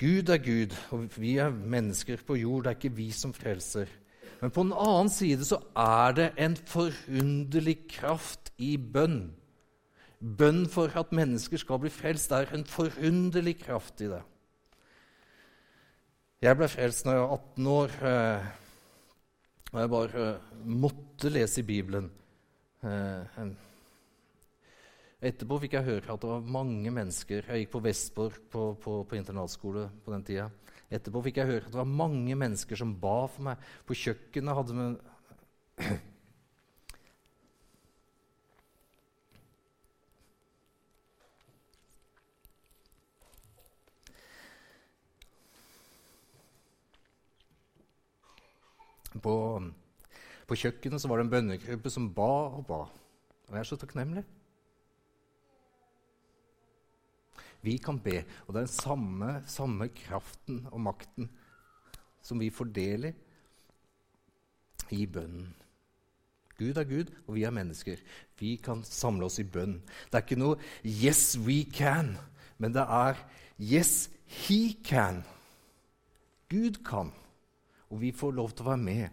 Gud 0.00 0.32
er 0.32 0.40
Gud, 0.42 0.72
og 0.94 1.04
vi 1.20 1.36
er 1.42 1.52
mennesker 1.52 2.24
på 2.26 2.38
jord. 2.38 2.64
Det 2.64 2.72
er 2.72 2.80
ikke 2.80 2.96
vi 2.96 3.10
som 3.14 3.34
frelser. 3.36 3.90
Men 4.44 4.52
på 4.52 4.60
den 4.60 4.74
annen 4.76 5.08
side 5.08 5.46
så 5.48 5.56
er 5.72 6.10
det 6.18 6.24
en 6.36 6.52
forunderlig 6.68 7.78
kraft 7.88 8.50
i 8.60 8.74
bønn. 8.76 9.30
Bønn 10.20 10.66
for 10.68 10.92
at 11.00 11.14
mennesker 11.16 11.62
skal 11.62 11.80
bli 11.80 11.88
frelst. 11.88 12.28
Det 12.28 12.42
er 12.42 12.52
en 12.52 12.66
forunderlig 12.68 13.54
kraft 13.62 14.02
i 14.04 14.10
det. 14.12 14.20
Jeg 16.44 16.58
ble 16.60 16.68
frelst 16.68 17.08
når 17.08 17.16
jeg 17.16 17.22
var 17.22 17.32
18 17.38 17.70
år. 17.72 17.96
Eh, 18.10 18.50
og 19.70 19.80
jeg 19.80 19.92
bare 19.94 20.26
eh, 20.26 20.52
måtte 20.84 21.32
lese 21.32 21.62
i 21.62 21.66
Bibelen. 21.70 22.10
Eh, 22.84 23.40
etterpå 25.24 25.62
fikk 25.64 25.78
jeg 25.78 25.88
høre 25.88 26.18
at 26.18 26.20
det 26.20 26.28
var 26.34 26.52
mange 26.52 26.92
mennesker 26.92 27.48
Jeg 27.48 27.62
gikk 27.62 27.72
på 27.78 27.80
Vestborg 27.88 28.36
på, 28.52 28.66
på, 28.76 29.00
på 29.08 29.16
internatskole 29.16 29.88
på 30.04 30.12
den 30.12 30.28
tida. 30.28 30.50
Etterpå 30.94 31.24
fikk 31.26 31.40
jeg 31.40 31.50
høre 31.50 31.66
at 31.66 31.72
det 31.72 31.80
var 31.80 31.90
mange 31.90 32.36
mennesker 32.38 32.78
som 32.78 32.94
ba 33.00 33.24
for 33.26 33.48
meg. 33.48 33.62
På 33.86 33.96
kjøkkenet 33.98 34.58
hadde 34.60 34.78
vi 34.78 34.90
På, 49.24 49.56
på 50.50 50.56
kjøkkenet 50.58 51.04
var 51.08 51.16
det 51.16 51.24
en 51.24 51.30
bønnegruppe 51.32 51.90
som 51.92 52.10
ba 52.12 52.32
og 52.58 52.64
ba. 52.68 52.80
Og 53.48 53.54
jeg 53.54 53.62
er 53.62 53.68
så 53.70 53.78
takknemlig. 53.80 54.24
Vi 57.64 57.78
kan 57.80 57.98
be, 58.04 58.20
og 58.44 58.54
det 58.54 58.60
er 58.60 58.66
den 58.66 58.76
samme, 58.76 59.30
samme 59.48 59.88
kraften 59.96 60.66
og 60.70 60.82
makten 60.84 61.30
som 62.24 62.40
vi 62.40 62.50
fordeler 62.52 63.12
i 64.92 65.06
bønnen. 65.06 65.54
Gud 66.58 66.76
er 66.78 66.86
Gud, 66.86 67.10
og 67.26 67.34
vi 67.34 67.42
er 67.42 67.50
mennesker. 67.50 67.98
Vi 68.38 68.54
kan 68.62 68.84
samle 68.86 69.26
oss 69.26 69.40
i 69.42 69.46
bønn. 69.48 69.80
Det 70.06 70.14
er 70.14 70.22
ikke 70.22 70.38
noe 70.38 70.56
'yes, 70.84 71.38
we 71.38 71.64
can', 71.64 72.16
men 72.58 72.72
det 72.72 72.82
er 72.82 73.14
'yes, 73.58 74.10
he 74.24 74.76
can'. 74.84 75.22
Gud 76.48 76.84
kan, 76.84 77.12
og 77.90 78.00
vi 78.00 78.12
får 78.12 78.30
lov 78.30 78.50
til 78.50 78.62
å 78.62 78.68
være 78.68 78.76
med. 78.76 79.08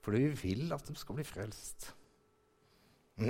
Fordi 0.00 0.18
vi 0.22 0.48
vil 0.48 0.72
at 0.72 0.88
de 0.88 0.94
skal 0.94 1.14
bli 1.14 1.24
frelst. 1.24 1.94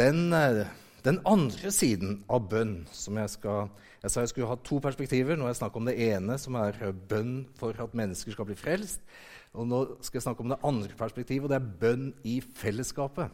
Den 0.00 0.32
eh, 0.32 0.66
den 1.04 1.20
andre 1.28 1.70
siden 1.72 2.20
av 2.30 2.48
bønn 2.50 2.86
som 2.92 3.16
Jeg 3.16 3.32
skal, 3.36 3.68
jeg 4.02 4.12
sa 4.12 4.24
jeg 4.24 4.32
skulle 4.32 4.48
ha 4.50 4.56
to 4.64 4.80
perspektiver. 4.82 5.36
Nå 5.36 5.46
har 5.46 5.54
jeg 5.54 5.60
snakket 5.62 5.80
om 5.80 5.90
det 5.90 5.98
ene, 6.10 6.38
som 6.38 6.56
er 6.60 6.78
bønn 7.10 7.44
for 7.58 7.76
at 7.82 7.94
mennesker 7.96 8.34
skal 8.34 8.48
bli 8.48 8.56
frelst. 8.58 9.04
Og 9.52 9.66
nå 9.66 9.80
skal 10.00 10.20
jeg 10.20 10.26
snakke 10.28 10.44
om 10.44 10.52
det 10.52 10.60
andre 10.64 10.96
perspektivet, 10.98 11.44
og 11.44 11.50
det 11.50 11.58
er 11.58 11.72
bønn 11.80 12.10
i 12.24 12.38
fellesskapet. 12.40 13.30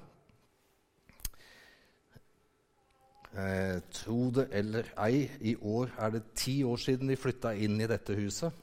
Eh, 3.37 3.82
tro 3.92 4.30
det 4.32 4.46
eller 4.56 4.87
ei, 5.04 5.26
i 5.44 5.52
år 5.61 5.90
er 6.00 6.14
det 6.14 6.23
ti 6.40 6.62
år 6.64 6.80
siden 6.80 7.11
vi 7.12 7.18
flytta 7.20 7.52
inn 7.52 7.76
i 7.80 7.88
dette 7.90 8.16
huset. 8.16 8.54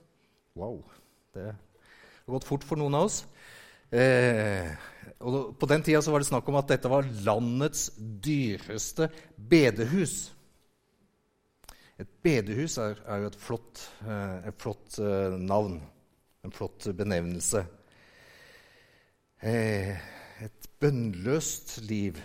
Wow. 0.58 0.80
Det 1.34 1.52
har 1.52 2.34
gått 2.34 2.48
fort 2.48 2.66
for 2.66 2.82
noen 2.82 2.98
av 2.98 3.06
oss. 3.06 3.20
Eh, 3.92 4.70
og 5.24 5.56
på 5.60 5.70
den 5.70 5.84
tida 5.86 6.02
var 6.12 6.24
det 6.24 6.30
snakk 6.30 6.48
om 6.50 6.60
at 6.60 6.72
dette 6.72 6.92
var 6.92 7.08
landets 7.26 7.90
dyreste 7.98 9.10
bedehus. 9.38 10.34
Et 12.02 12.10
bedehus 12.26 12.78
er, 12.82 13.00
er 13.08 13.24
jo 13.24 13.30
et 13.30 13.40
flott, 13.40 13.84
eh, 14.08 14.50
et 14.50 14.60
flott 14.60 14.98
eh, 15.00 15.38
navn, 15.40 15.78
en 16.44 16.56
flott 16.56 16.90
benevnelse. 16.98 17.64
Eh, 19.44 19.94
et 20.44 20.70
bønnløst 20.82 21.78
liv 21.88 22.20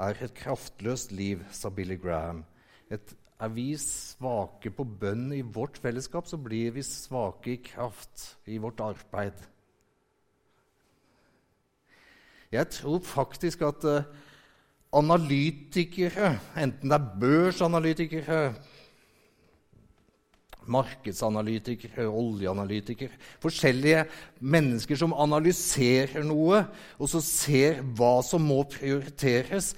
er 0.00 0.22
et 0.24 0.36
kraftløst 0.36 1.12
liv, 1.12 1.42
sa 1.52 1.68
Billy 1.74 1.98
Graham. 2.00 2.44
Et, 2.90 3.16
er 3.40 3.52
vi 3.52 3.72
svake 3.80 4.72
på 4.76 4.84
bønn 4.84 5.30
i 5.32 5.40
vårt 5.40 5.78
fellesskap, 5.80 6.28
så 6.28 6.36
blir 6.40 6.74
vi 6.76 6.84
svake 6.84 7.54
i 7.54 7.62
kraft 7.64 8.34
i 8.48 8.58
vårt 8.60 8.80
arbeid. 8.84 9.36
Jeg 12.50 12.66
tror 12.74 12.98
faktisk 13.06 13.62
at 13.62 13.84
uh, 13.86 14.02
analytikere, 14.92 16.32
enten 16.58 16.90
det 16.90 16.96
er 16.96 17.10
børsanalytikere, 17.20 18.54
markedsanalytikere, 20.70 22.06
oljeanalytikere 22.06 23.14
Forskjellige 23.42 24.04
mennesker 24.40 24.98
som 24.98 25.14
analyserer 25.14 26.26
noe, 26.26 26.64
og 26.98 27.10
så 27.10 27.22
ser 27.24 27.80
hva 27.96 28.18
som 28.26 28.44
må 28.46 28.62
prioriteres. 28.70 29.72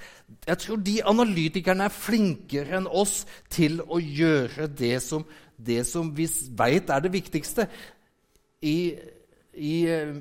Jeg 0.48 0.58
tror 0.64 0.80
de 0.80 0.98
analytikerne 1.04 1.86
er 1.86 1.96
flinkere 1.96 2.80
enn 2.80 2.88
oss 2.88 3.22
til 3.52 3.80
å 3.84 4.00
gjøre 4.00 4.68
det 4.68 4.96
som, 5.04 5.24
det 5.56 5.84
som 5.88 6.08
vi 6.16 6.28
veit 6.56 6.90
er 6.90 7.04
det 7.04 7.12
viktigste. 7.14 7.68
I 8.64 8.96
i, 9.52 9.72
eh, 9.92 10.12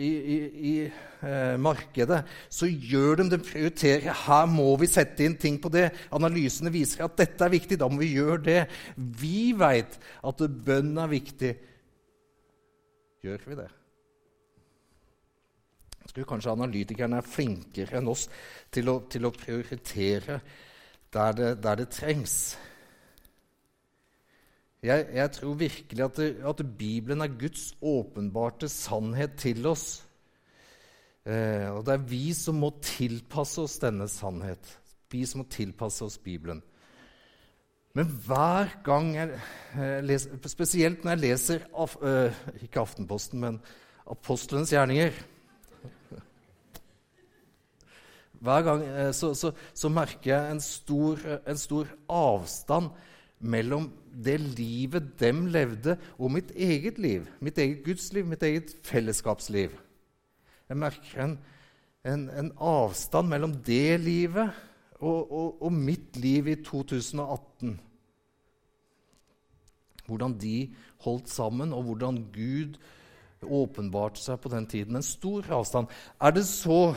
i, 0.00 0.10
i, 0.10 0.36
i 0.70 0.74
eh, 0.86 1.56
markedet, 1.60 2.22
så 2.48 2.68
gjør 2.68 3.20
de 3.20 3.26
det 3.34 3.42
prioriterer. 3.44 4.14
Her 4.26 4.46
må 4.48 4.72
vi 4.80 4.88
sette 4.88 5.26
inn 5.26 5.36
ting 5.40 5.58
på 5.60 5.72
det. 5.72 5.90
Analysene 6.16 6.72
viser 6.72 7.04
at 7.04 7.18
dette 7.20 7.44
er 7.44 7.52
viktig. 7.52 7.80
Da 7.80 7.90
må 7.90 8.00
vi 8.00 8.14
gjøre 8.14 8.40
det. 8.46 8.62
Vi 8.96 9.52
veit 9.58 9.98
at 9.98 10.46
bønn 10.64 10.96
er 11.00 11.12
viktig. 11.12 11.52
Gjør 13.26 13.44
vi 13.50 13.60
det? 13.60 13.68
Tror 16.10 16.26
kanskje 16.26 16.50
analytikerne 16.56 17.20
er 17.20 17.26
flinkere 17.26 18.00
enn 18.00 18.08
oss 18.10 18.24
til 18.74 18.88
å, 18.90 18.96
til 19.06 19.28
å 19.28 19.30
prioritere 19.34 20.40
der 21.14 21.36
det, 21.38 21.50
der 21.62 21.78
det 21.78 21.86
trengs. 21.94 22.56
Jeg, 24.80 25.10
jeg 25.12 25.32
tror 25.36 25.58
virkelig 25.60 26.04
at, 26.04 26.16
det, 26.16 26.28
at, 26.48 26.60
Bibelen 26.78 27.20
er 27.20 27.34
Guds 27.40 27.74
åpenbarte 27.84 28.68
sannhet 28.72 29.36
til 29.36 29.66
oss. 29.68 30.00
Eh, 31.28 31.68
og 31.68 31.84
det 31.84 31.94
er 31.98 32.06
vi 32.08 32.32
som 32.32 32.56
må 32.62 32.70
tilpasse 32.80 33.60
oss 33.60 33.76
denne 33.82 34.08
sannhet. 34.08 34.78
Vi 35.12 35.26
som 35.28 35.42
må 35.42 35.50
tilpasse 35.52 36.06
oss 36.06 36.16
Bibelen. 36.18 36.62
Men 37.92 38.08
hver 38.24 38.70
gang 38.86 39.10
jeg 39.16 39.34
eh, 39.74 39.98
leser, 40.06 40.38
Spesielt 40.48 41.04
når 41.04 41.16
jeg 41.16 41.22
leser 41.26 41.68
af, 41.74 41.96
øh, 42.00 42.40
ikke 42.62 42.80
Aftenposten, 42.80 43.40
men 43.40 43.60
Apostlenes 44.10 44.70
gjerninger 44.70 45.12
Hver 48.40 48.62
gang 48.62 48.86
eh, 48.86 49.12
så, 49.12 49.34
så, 49.34 49.52
så, 49.74 49.88
merker 49.92 50.30
jeg 50.32 50.52
en 50.52 50.60
stor, 50.60 51.18
en 51.44 51.58
stor 51.58 51.90
avstand 52.08 52.94
mellom 53.40 53.88
det 54.24 54.38
livet 54.40 55.14
dem 55.20 55.46
levde, 55.46 55.96
og 56.18 56.32
mitt 56.32 56.50
eget 56.56 56.98
liv. 56.98 57.26
Mitt 57.40 57.58
eget 57.58 57.84
gudsliv, 57.84 58.26
mitt 58.26 58.42
eget 58.42 58.74
fellesskapsliv. 58.84 59.70
Jeg 60.68 60.78
merker 60.78 61.24
en, 61.24 61.38
en, 62.06 62.28
en 62.30 62.52
avstand 62.56 63.28
mellom 63.28 63.54
det 63.66 64.00
livet 64.00 64.50
og, 65.00 65.32
og, 65.32 65.62
og, 65.62 65.72
mitt 65.72 66.16
liv 66.20 66.46
i 66.52 66.54
2018. 66.64 67.80
Hvordan 70.06 70.36
de 70.40 70.74
holdt 71.04 71.30
sammen, 71.30 71.72
og 71.72 71.82
hvordan 71.82 72.24
Gud 72.34 72.76
åpenbarte 73.42 74.20
seg 74.20 74.40
på 74.42 74.52
den 74.52 74.66
tiden. 74.68 74.96
En 74.96 75.06
stor 75.06 75.46
avstand. 75.54 75.88
Er 76.20 76.30
det 76.36 76.44
så 76.46 76.94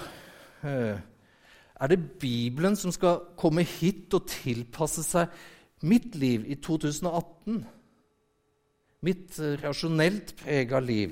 eh, 0.63 1.00
Er 1.80 1.88
det 1.88 2.20
Bibelen 2.20 2.76
som 2.76 2.91
skal 2.91 3.20
komme 3.38 3.63
hit 3.63 4.13
og 4.13 4.28
tilpasse 4.30 5.04
seg 5.04 5.32
Mitt 5.84 6.15
liv 6.15 6.46
i 6.48 6.56
2018, 6.56 7.65
mitt 9.04 9.39
eh, 9.39 9.60
rasjonelt 9.60 10.36
prega 10.39 10.80
liv 10.80 11.12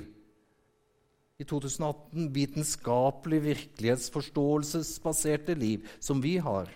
i 1.36 1.44
2018, 1.44 2.32
vitenskapelig 2.32 3.42
virkelighetsforståelsesbaserte 3.44 5.54
liv 5.58 5.84
som 6.00 6.22
vi 6.24 6.38
har, 6.40 6.70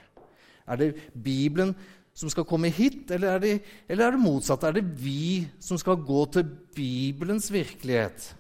er 0.66 0.76
det 0.80 0.94
Bibelen 1.14 1.74
som 2.16 2.32
skal 2.32 2.46
komme 2.48 2.72
hit, 2.72 3.10
eller 3.12 3.36
er 3.36 3.42
det, 3.42 3.52
eller 3.88 4.06
er 4.06 4.16
det 4.16 4.24
motsatt? 4.24 4.64
Er 4.64 4.78
det 4.78 4.86
vi 5.00 5.46
som 5.60 5.78
skal 5.78 6.00
gå 6.00 6.24
til 6.32 6.48
Bibelens 6.76 7.50
virkelighet? 7.52 8.32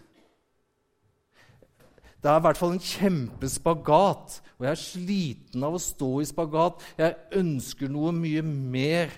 Det 2.22 2.32
er 2.32 2.40
i 2.40 2.44
hvert 2.46 2.58
fall 2.58 2.72
en 2.74 2.82
kjempespagat, 2.82 4.40
og 4.56 4.64
jeg 4.64 4.72
er 4.72 4.80
sliten 4.80 5.66
av 5.68 5.76
å 5.76 5.82
stå 5.82 6.08
i 6.22 6.26
spagat. 6.26 6.80
Jeg 6.98 7.38
ønsker 7.38 7.92
noe 7.92 8.14
mye 8.16 8.42
mer 8.42 9.12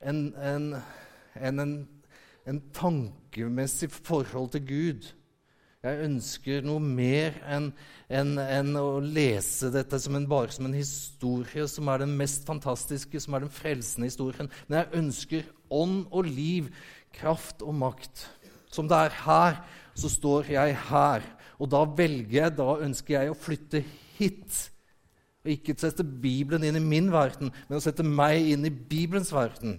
en, 0.00 0.34
en, 0.36 0.72
en, 1.36 1.86
en, 2.46 2.62
tankemessig 2.74 3.90
forhold 3.90 4.50
til 4.54 4.66
Gud. 4.66 5.08
Jeg 5.86 6.02
ønsker 6.02 6.64
noe 6.66 6.82
mer 6.82 7.36
enn 7.46 7.70
en, 8.08 8.72
å 8.80 8.98
lese 9.02 9.70
dette 9.74 10.00
som 10.02 10.16
bare 10.26 10.54
som 10.54 10.66
en 10.66 10.74
historie 10.74 11.66
som 11.70 11.88
er 11.92 12.02
den 12.02 12.16
mest 12.18 12.46
fantastiske, 12.48 13.20
som 13.22 13.36
er 13.36 13.44
den 13.44 13.52
frelsende 13.52 14.10
historien. 14.10 14.50
Men 14.66 14.80
jeg 14.80 15.02
ønsker 15.02 15.50
ånd 15.70 16.06
og 16.10 16.26
liv, 16.26 16.72
kraft 17.14 17.62
og 17.62 17.76
makt. 17.78 18.26
Som 18.72 18.90
det 18.90 18.98
er 18.98 19.20
her, 19.24 19.60
så 19.94 20.10
står 20.10 20.50
jeg 20.56 20.78
her. 20.88 21.26
Og 21.62 21.70
da 21.72 21.84
velger 21.88 22.42
jeg, 22.42 22.56
da 22.58 22.72
ønsker 22.84 23.16
jeg 23.16 23.32
å 23.32 23.38
flytte 23.38 23.84
hit. 24.18 24.66
Og 25.46 25.52
ikke 25.54 25.76
sette 25.78 26.02
Bibelen 26.02 26.66
inn 26.66 26.76
i 26.76 26.82
min 26.82 27.12
verden, 27.14 27.54
men 27.68 27.78
å 27.78 27.84
sette 27.84 28.02
meg 28.02 28.50
inn 28.50 28.66
i 28.66 28.74
Bibelens 28.74 29.30
verden. 29.34 29.78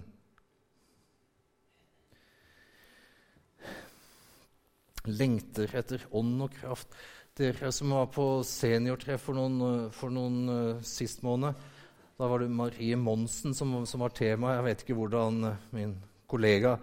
lengter 5.08 5.72
etter 5.78 6.04
ånd 6.16 6.42
og 6.44 6.54
kraft. 6.58 6.92
Dere 7.38 7.70
som 7.74 7.94
var 7.94 8.08
på 8.12 8.26
seniortreff 8.46 9.28
for 9.28 9.38
noen, 9.38 9.88
for 9.94 10.12
noen 10.12 10.38
uh, 10.50 10.86
sist 10.86 11.22
måned, 11.26 11.54
da 12.18 12.26
var 12.26 12.42
det 12.42 12.50
Marie 12.50 12.98
Monsen 12.98 13.54
som, 13.54 13.76
som 13.86 14.02
var 14.02 14.14
tema. 14.16 14.56
Jeg 14.56 14.66
vet 14.66 14.80
ikke 14.82 14.96
hvordan 14.98 15.52
min 15.74 15.94
kollega 16.28 16.74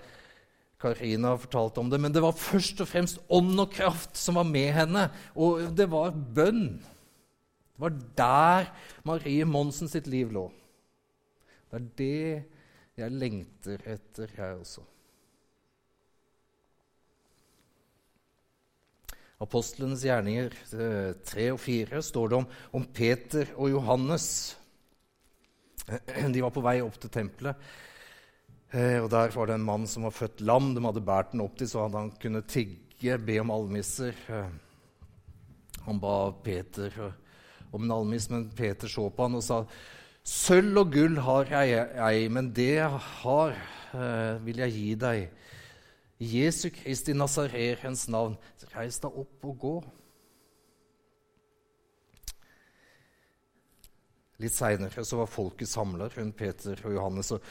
Karina 0.79 1.33
fortalte 1.39 1.81
om 1.81 1.89
det, 1.91 1.99
men 1.99 2.13
det 2.15 2.23
var 2.23 2.37
først 2.39 2.79
og 2.83 2.87
fremst 2.87 3.19
ånd 3.33 3.59
og 3.59 3.73
kraft 3.75 4.15
som 4.19 4.39
var 4.39 4.47
med 4.47 4.71
henne. 4.77 5.09
Og 5.35 5.67
det 5.75 5.89
var 5.91 6.15
bønn. 6.15 6.77
Det 7.75 7.83
var 7.83 7.95
der 8.15 8.69
Marie 9.03 9.45
Monsen 9.45 9.89
sitt 9.91 10.07
liv 10.07 10.31
lå. 10.31 10.45
Det 11.67 11.79
er 11.81 11.88
det 11.99 12.43
jeg 12.95 13.11
lengter 13.11 13.81
etter, 13.91 14.31
jeg 14.31 14.61
også. 14.61 14.83
Apostlenes 19.43 20.05
gjerninger 20.07 20.53
3 20.71 21.41
eh, 21.43 21.51
og 21.51 21.59
4 21.59 21.99
står 22.07 22.31
det 22.31 22.38
om, 22.38 22.45
om 22.79 22.85
Peter 22.95 23.51
og 23.59 23.73
Johannes. 23.73 24.29
De 26.33 26.45
var 26.45 26.55
på 26.55 26.63
vei 26.63 26.77
opp 26.85 26.95
til 27.03 27.11
tempelet. 27.11 27.67
Eh, 28.71 29.03
og 29.03 29.09
Der 29.11 29.35
var 29.35 29.51
det 29.51 29.59
en 29.59 29.67
mann 29.67 29.83
som 29.91 30.07
var 30.07 30.15
født 30.15 30.45
lam. 30.47 30.71
De 30.71 30.85
hadde 30.88 31.03
båret 31.03 31.35
den 31.35 31.43
opp 31.43 31.59
til 31.59 31.67
så 31.67 31.89
han 31.91 32.15
kunne 32.23 32.45
tigge, 32.47 33.19
be 33.19 33.38
om 33.43 33.51
almisser. 33.51 34.15
Eh, 34.31 34.55
han 35.83 35.99
ba 35.99 36.15
Peter 36.39 36.95
om 37.03 37.13
en 37.83 37.91
almiss, 37.91 38.29
men 38.31 38.47
Peter 38.55 38.91
så 38.91 39.09
på 39.09 39.27
han 39.27 39.39
og 39.39 39.43
sa 39.45 39.63
Sølv 40.25 40.79
og 40.81 40.93
gull 40.95 41.19
har 41.21 41.51
jeg, 41.51 41.83
ei, 42.01 42.29
men 42.33 42.47
det 42.55 42.71
jeg 42.79 43.01
har, 43.21 43.59
vil 44.41 44.61
jeg 44.63 44.73
gi 44.73 44.93
deg. 44.97 45.27
Jesu 46.17 46.71
Kristi 46.73 47.13
Nazarerens 47.13 48.07
navn, 48.09 48.33
reis 48.73 48.97
deg 49.03 49.19
opp 49.21 49.45
og 49.45 49.59
gå. 49.61 49.75
Litt 54.41 54.55
seinere 54.55 55.05
var 55.05 55.29
folket 55.31 55.69
samla 55.69 56.09
rundt 56.11 56.38
Peter 56.39 56.81
og 56.88 56.97
Johannes. 56.97 57.31
og 57.31 57.45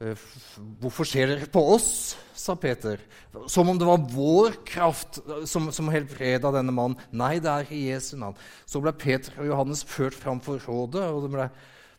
'Hvorfor 0.00 1.04
ser 1.04 1.26
dere 1.28 1.46
på 1.46 1.60
oss?' 1.74 2.16
sa 2.32 2.54
Peter. 2.56 2.98
Som 3.46 3.68
om 3.68 3.78
det 3.78 3.84
var 3.84 4.00
vår 4.00 4.64
kraft 4.64 5.18
som, 5.44 5.68
som 5.72 5.90
helbreda 5.92 6.48
denne 6.54 6.72
mannen. 6.72 6.96
Nei, 7.12 7.36
det 7.36 7.50
er 7.52 7.68
i 7.68 7.82
Jesu 7.90 8.16
navn. 8.16 8.38
Så 8.64 8.80
ble 8.80 8.94
Peter 8.96 9.36
og 9.36 9.50
Johannes 9.50 9.84
ført 9.84 10.16
fram 10.16 10.40
for 10.40 10.56
rådet, 10.56 11.04
og 11.04 11.26
det 11.26 11.30
ble 11.34 11.50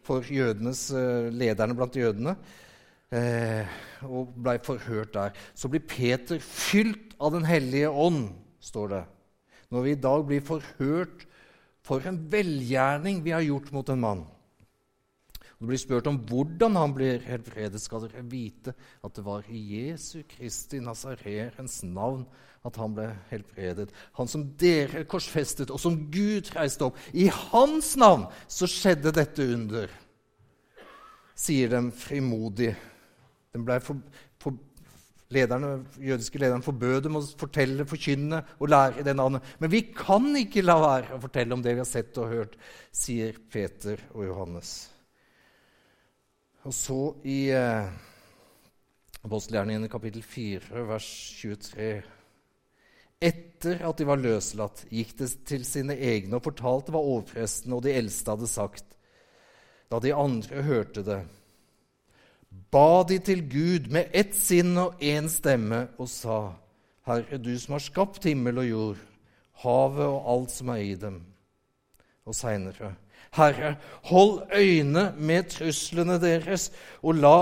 for 0.02 0.26
jødenes, 0.26 0.88
uh, 0.90 1.30
lederne 1.30 1.78
blant 1.78 1.94
jødene 1.96 2.34
eh, 3.14 3.68
og 4.08 4.34
blei 4.34 4.58
forhørt 4.64 5.14
der. 5.14 5.36
Så 5.54 5.70
blir 5.72 5.84
Peter 5.86 6.40
fylt 6.42 7.14
av 7.22 7.36
Den 7.36 7.46
hellige 7.46 7.90
ånd, 7.90 8.32
står 8.60 8.88
det. 8.96 9.04
Når 9.72 9.86
vi 9.86 9.92
i 9.92 10.04
dag 10.04 10.26
blir 10.28 10.42
forhørt 10.42 11.26
for 11.86 12.04
en 12.08 12.18
velgjerning 12.32 13.22
vi 13.26 13.34
har 13.36 13.46
gjort 13.46 13.72
mot 13.72 13.90
en 13.90 14.02
mann. 14.02 14.24
Det 15.62 15.68
blir 15.70 15.78
spurt 15.78 16.08
om 16.10 16.16
hvordan 16.26 16.74
han 16.74 16.94
blir 16.98 17.22
helbredet, 17.22 17.78
skal 17.78 18.08
dere 18.08 18.24
vite 18.26 18.72
at 19.06 19.14
det 19.14 19.22
var 19.22 19.46
i 19.46 19.60
Jesu 19.76 20.24
Kristi 20.26 20.80
Nasareens 20.82 21.84
navn 21.86 22.24
at 22.66 22.78
han 22.82 22.96
ble 22.98 23.06
helbredet. 23.30 23.92
Han 24.18 24.30
som 24.30 24.48
dere 24.58 25.04
korsfestet, 25.06 25.70
og 25.70 25.78
som 25.82 26.00
Gud 26.10 26.50
reiste 26.56 26.88
opp. 26.88 26.98
I 27.14 27.28
hans 27.30 27.92
navn 28.02 28.24
så 28.50 28.66
skjedde 28.70 29.14
dette 29.14 29.46
under, 29.54 29.94
sier 31.38 31.70
de 31.76 31.82
frimodig. 31.94 32.72
Den 33.54 33.66
ble 33.68 33.78
for, 33.86 34.00
for, 34.42 34.58
lederne, 35.30 35.76
jødiske 36.02 36.42
lederen 36.42 36.66
forbød 36.66 37.04
dem 37.06 37.20
å 37.20 37.22
fortelle, 37.38 37.86
forkynne 37.86 38.42
og 38.58 38.74
lære 38.74 39.04
i 39.04 39.06
det 39.06 39.14
navnet. 39.14 39.46
Men 39.62 39.74
vi 39.78 39.84
kan 39.94 40.26
ikke 40.42 40.66
la 40.66 40.80
være 40.82 41.20
å 41.20 41.22
fortelle 41.22 41.54
om 41.54 41.62
det 41.62 41.76
vi 41.78 41.84
har 41.84 41.90
sett 41.90 42.18
og 42.18 42.34
hørt, 42.34 42.58
sier 42.90 43.38
Peter 43.54 44.02
og 44.16 44.26
Johannes. 44.26 44.74
Og 46.62 46.74
så 46.78 47.00
i 47.26 47.50
eh, 47.58 47.90
Apostelgjerningene 49.26 49.90
kapittel 49.90 50.24
4, 50.26 50.84
vers 50.90 51.08
23 51.42 51.94
etter 53.22 53.84
at 53.86 54.00
de 54.00 54.08
var 54.10 54.18
løslatt, 54.18 54.88
gikk 54.90 55.14
de 55.20 55.28
til 55.46 55.66
sine 55.68 55.94
egne 55.94 56.40
og 56.40 56.48
fortalte 56.48 56.94
hva 56.94 57.04
overpresten 57.06 57.76
og 57.76 57.84
de 57.86 57.94
eldste 57.94 58.34
hadde 58.34 58.50
sagt. 58.50 58.98
Da 59.94 60.00
de 60.02 60.14
andre 60.18 60.64
hørte 60.66 61.04
det, 61.06 61.20
ba 62.74 63.04
de 63.08 63.20
til 63.22 63.44
Gud 63.52 63.92
med 63.94 64.10
ett 64.18 64.34
sinn 64.36 64.74
og 64.82 64.98
én 64.98 65.30
stemme 65.30 65.84
og 66.02 66.10
sa, 66.10 66.40
Herre, 67.06 67.38
du 67.38 67.54
som 67.60 67.78
har 67.78 67.86
skapt 67.86 68.26
himmel 68.26 68.64
og 68.64 68.70
jord, 68.70 69.06
havet 69.62 70.08
og 70.08 70.28
alt 70.34 70.54
som 70.54 70.74
er 70.74 70.82
i 70.86 70.98
dem. 70.98 71.22
Og 72.26 72.38
seinere, 72.38 72.96
Herre, 73.32 73.78
hold 74.04 74.52
øyne 74.52 75.14
med 75.16 75.48
truslene 75.54 76.18
deres, 76.20 76.68
og 77.00 77.16
la, 77.16 77.36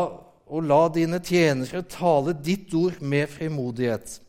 og 0.46 0.66
la 0.70 0.84
dine 0.94 1.18
tjenere 1.18 1.82
tale 1.90 2.36
ditt 2.46 2.74
ord 2.78 3.00
med 3.02 3.26
frimodighet. 3.34 4.20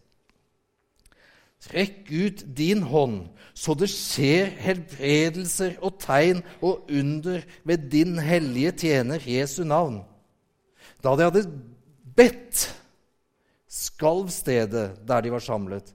Trekk 1.60 2.08
ut 2.08 2.44
din 2.56 2.80
hånd, 2.88 3.26
så 3.52 3.74
det 3.76 3.90
skjer 3.92 4.48
helbredelser 4.62 5.74
og 5.84 5.98
tegn 6.00 6.40
og 6.64 6.88
under 6.88 7.44
ved 7.68 7.90
din 7.92 8.16
hellige 8.24 8.72
tjener 8.86 9.20
Jesu 9.28 9.60
navn. 9.68 9.98
Da 11.04 11.12
de 11.12 11.26
hadde 11.28 11.44
bedt, 12.16 12.70
skalv 13.68 14.32
stedet 14.32 14.94
der 15.04 15.20
de 15.20 15.34
var 15.36 15.44
samlet, 15.44 15.92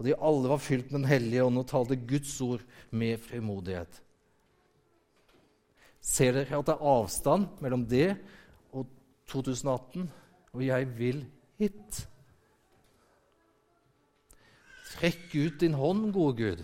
og 0.00 0.08
de 0.08 0.16
alle 0.16 0.48
var 0.48 0.64
fylt 0.64 0.88
med 0.88 1.02
Den 1.02 1.12
hellige 1.12 1.44
ånd 1.44 1.60
og 1.60 1.68
talte 1.68 2.00
Guds 2.08 2.40
ord 2.40 2.64
med 2.88 3.20
frimodighet. 3.20 4.00
Ser 6.04 6.36
dere 6.36 6.58
at 6.58 6.68
det 6.68 6.74
er 6.74 6.90
avstand 6.94 7.46
mellom 7.64 7.86
det 7.88 8.10
og 8.76 8.84
2018? 9.32 10.10
Og 10.54 10.66
jeg 10.66 10.90
vil 10.98 11.22
hit. 11.58 12.02
Trekk 14.94 15.32
ut 15.32 15.56
din 15.62 15.74
hånd, 15.74 16.10
gode 16.14 16.36
Gud, 16.38 16.60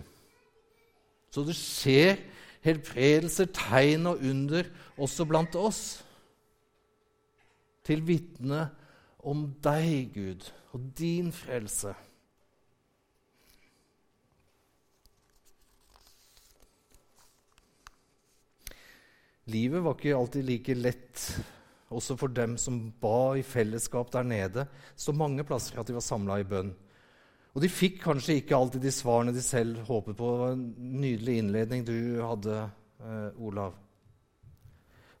så 1.31 1.43
det 1.47 1.55
skjer 1.57 2.19
helbredelser, 2.63 3.49
tegn 3.55 4.07
og 4.11 4.21
under 4.23 4.69
også 5.01 5.25
blant 5.27 5.55
oss. 5.59 5.81
Til 7.87 8.03
vitne 8.07 8.69
om 9.27 9.49
deg, 9.63 10.13
Gud, 10.13 10.47
og 10.71 10.85
din 10.97 11.31
frelse. 11.35 11.95
Livet 19.49 19.81
var 19.81 19.97
ikke 19.97 20.17
alltid 20.17 20.45
like 20.45 20.75
lett, 20.77 21.23
også 21.91 22.15
for 22.19 22.31
dem 22.31 22.53
som 22.61 22.77
ba 23.01 23.33
i 23.39 23.43
fellesskap 23.43 24.11
der 24.13 24.27
nede. 24.27 24.67
Så 24.95 25.15
mange 25.17 25.43
plasser 25.47 25.79
at 25.81 25.89
de 25.89 25.97
var 25.97 26.05
samla 26.05 26.37
i 26.39 26.47
bønn. 26.47 26.71
Og 27.51 27.63
de 27.63 27.67
fikk 27.71 27.97
kanskje 28.05 28.37
ikke 28.39 28.55
alltid 28.55 28.85
de 28.85 28.93
svarene 28.95 29.33
de 29.35 29.41
selv 29.43 29.81
håpet 29.89 30.15
på. 30.15 30.27
Det 30.29 30.43
var 30.43 30.53
en 30.55 30.67
nydelig 31.01 31.39
innledning 31.41 31.83
du 31.87 31.97
hadde, 32.23 32.59
eh, 33.01 33.41
Olav. 33.43 33.73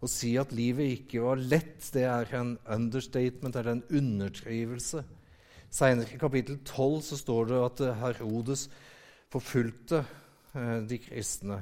Å 0.01 0.09
si 0.09 0.31
at 0.39 0.53
livet 0.55 0.95
ikke 0.95 1.25
var 1.25 1.41
lett, 1.41 1.81
det 1.93 2.05
er 2.07 2.31
en 2.39 2.55
understatement 2.65 3.55
eller 3.55 3.75
en 3.75 3.83
underdrivelse. 3.89 5.03
Seinere 5.71 6.15
i 6.15 6.21
kapittel 6.21 6.57
12 6.65 7.01
så 7.09 7.19
står 7.19 7.51
det 7.51 7.59
at 7.65 7.83
Herodes 7.99 8.65
forfulgte 9.31 10.01
eh, 10.55 10.79
de 10.87 10.97
kristne. 11.03 11.61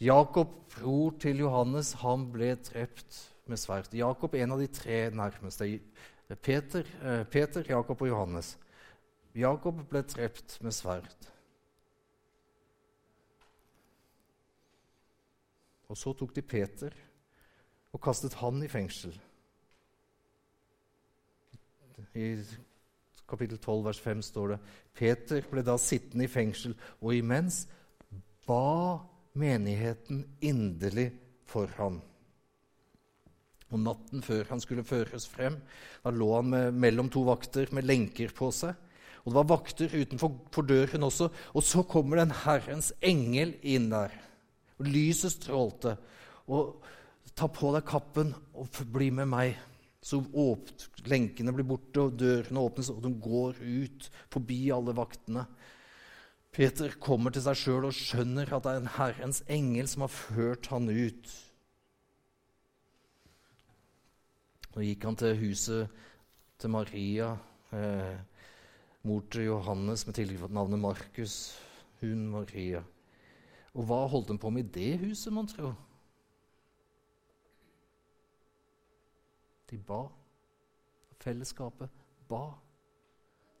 Jakob, 0.00 0.46
bror 0.70 1.14
til 1.18 1.40
Johannes, 1.42 1.92
han 1.98 2.28
ble 2.30 2.52
drept 2.54 3.16
med 3.50 3.58
sverd. 3.58 3.90
Jakob, 3.94 4.34
en 4.34 4.54
av 4.54 4.60
de 4.62 4.68
tre 4.70 5.08
nærmeste. 5.10 5.80
Peter, 6.42 6.86
eh, 7.02 7.24
Peter 7.26 7.64
Jakob 7.68 8.02
og 8.02 8.08
Johannes. 8.08 8.58
Jakob 9.34 9.74
ble 9.90 10.02
drept 10.02 10.58
med 10.62 10.72
sverd. 10.72 11.28
Og 15.88 15.96
så 15.96 16.12
tok 16.12 16.36
de 16.36 16.42
Peter 16.42 16.94
og 17.92 18.00
kastet 18.00 18.34
han 18.34 18.62
i 18.62 18.68
fengsel. 18.68 19.20
I 22.14 22.44
kapittel 23.28 23.58
12, 23.58 23.84
vers 23.84 24.00
5 24.00 24.22
står 24.22 24.48
det 24.48 24.58
Peter 24.94 25.42
ble 25.50 25.62
da 25.62 25.76
sittende 25.76 26.24
i 26.24 26.30
fengsel, 26.30 26.76
og 27.00 27.14
imens 27.14 27.66
ba 28.46 28.98
menigheten 29.38 30.24
inderlig 30.44 31.10
for 31.48 31.70
ham. 31.78 32.00
Og 33.68 33.80
Natten 33.84 34.24
før 34.24 34.46
han 34.48 34.62
skulle 34.64 34.86
føres 34.86 35.26
frem, 35.28 35.58
da 36.04 36.12
lå 36.14 36.28
han 36.38 36.52
med, 36.52 36.76
mellom 36.80 37.10
to 37.12 37.24
vakter 37.28 37.68
med 37.76 37.88
lenker 37.88 38.32
på 38.36 38.50
seg. 38.54 38.76
Og 39.24 39.32
det 39.32 39.36
var 39.36 39.48
vakter 39.50 39.92
utenfor 39.92 40.64
døren 40.64 41.04
også. 41.04 41.28
Og 41.52 41.64
så 41.66 41.82
kommer 41.84 42.22
den 42.22 42.32
Herrens 42.46 42.94
engel 43.04 43.52
inn 43.60 43.90
der. 43.92 44.14
Og 44.80 44.88
lyset 44.88 45.34
strålte. 45.34 45.98
Og 46.48 46.78
ta 47.36 47.50
på 47.52 47.74
deg 47.74 47.84
kappen 47.88 48.32
og 48.56 48.80
bli 48.88 49.10
med 49.12 49.28
meg. 49.28 49.58
Så 50.00 50.22
åpt, 50.22 50.86
lenkene 51.10 51.52
blir 51.52 51.66
borte, 51.68 52.06
og 52.06 52.16
dørene 52.16 52.62
åpnes, 52.62 52.88
og 52.94 53.02
de 53.04 53.10
går 53.20 53.58
ut 53.60 54.08
forbi 54.32 54.60
alle 54.72 54.94
vaktene. 54.96 55.42
Peter 56.58 56.90
kommer 56.98 57.30
til 57.30 57.44
seg 57.44 57.54
sjøl 57.54 57.84
og 57.86 57.94
skjønner 57.94 58.48
at 58.50 58.64
det 58.64 58.70
er 58.72 58.80
en 58.80 58.88
Herrens 58.96 59.44
engel 59.46 59.86
som 59.86 60.02
har 60.02 60.10
ført 60.10 60.66
han 60.72 60.88
ut. 60.90 61.28
Nå 64.74 64.82
gikk 64.82 65.04
han 65.06 65.18
til 65.20 65.36
huset 65.38 66.00
til 66.58 66.72
Maria. 66.74 67.28
Eh, 67.70 68.16
mor 69.06 69.22
til 69.30 69.46
Johannes 69.46 70.02
med 70.08 70.18
tilnavnet 70.18 70.82
Markus, 70.82 71.36
hun 72.00 72.24
Maria. 72.32 72.80
Og 73.78 73.86
hva 73.86 74.00
holdt 74.10 74.32
hun 74.32 74.40
på 74.42 74.50
med 74.50 74.66
i 74.66 74.72
det 74.80 74.98
huset, 75.04 75.30
mon 75.32 75.46
tro? 75.46 75.70
De 79.70 79.78
ba. 79.78 80.00
Fellesskapet 81.22 82.02
ba. 82.26 82.42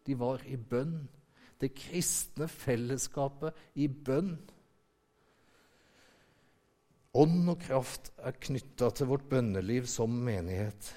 De 0.02 0.18
var 0.18 0.42
i 0.50 0.58
bønn. 0.58 1.06
Det 1.58 1.72
kristne 1.74 2.46
fellesskapet 2.50 3.56
i 3.74 3.88
bønn. 3.88 4.36
Ånd 7.18 7.50
og 7.50 7.58
kraft 7.64 8.12
er 8.22 8.36
knytta 8.38 8.92
til 8.94 9.08
vårt 9.10 9.26
bønneliv 9.30 9.88
som 9.90 10.12
menighet. 10.12 10.92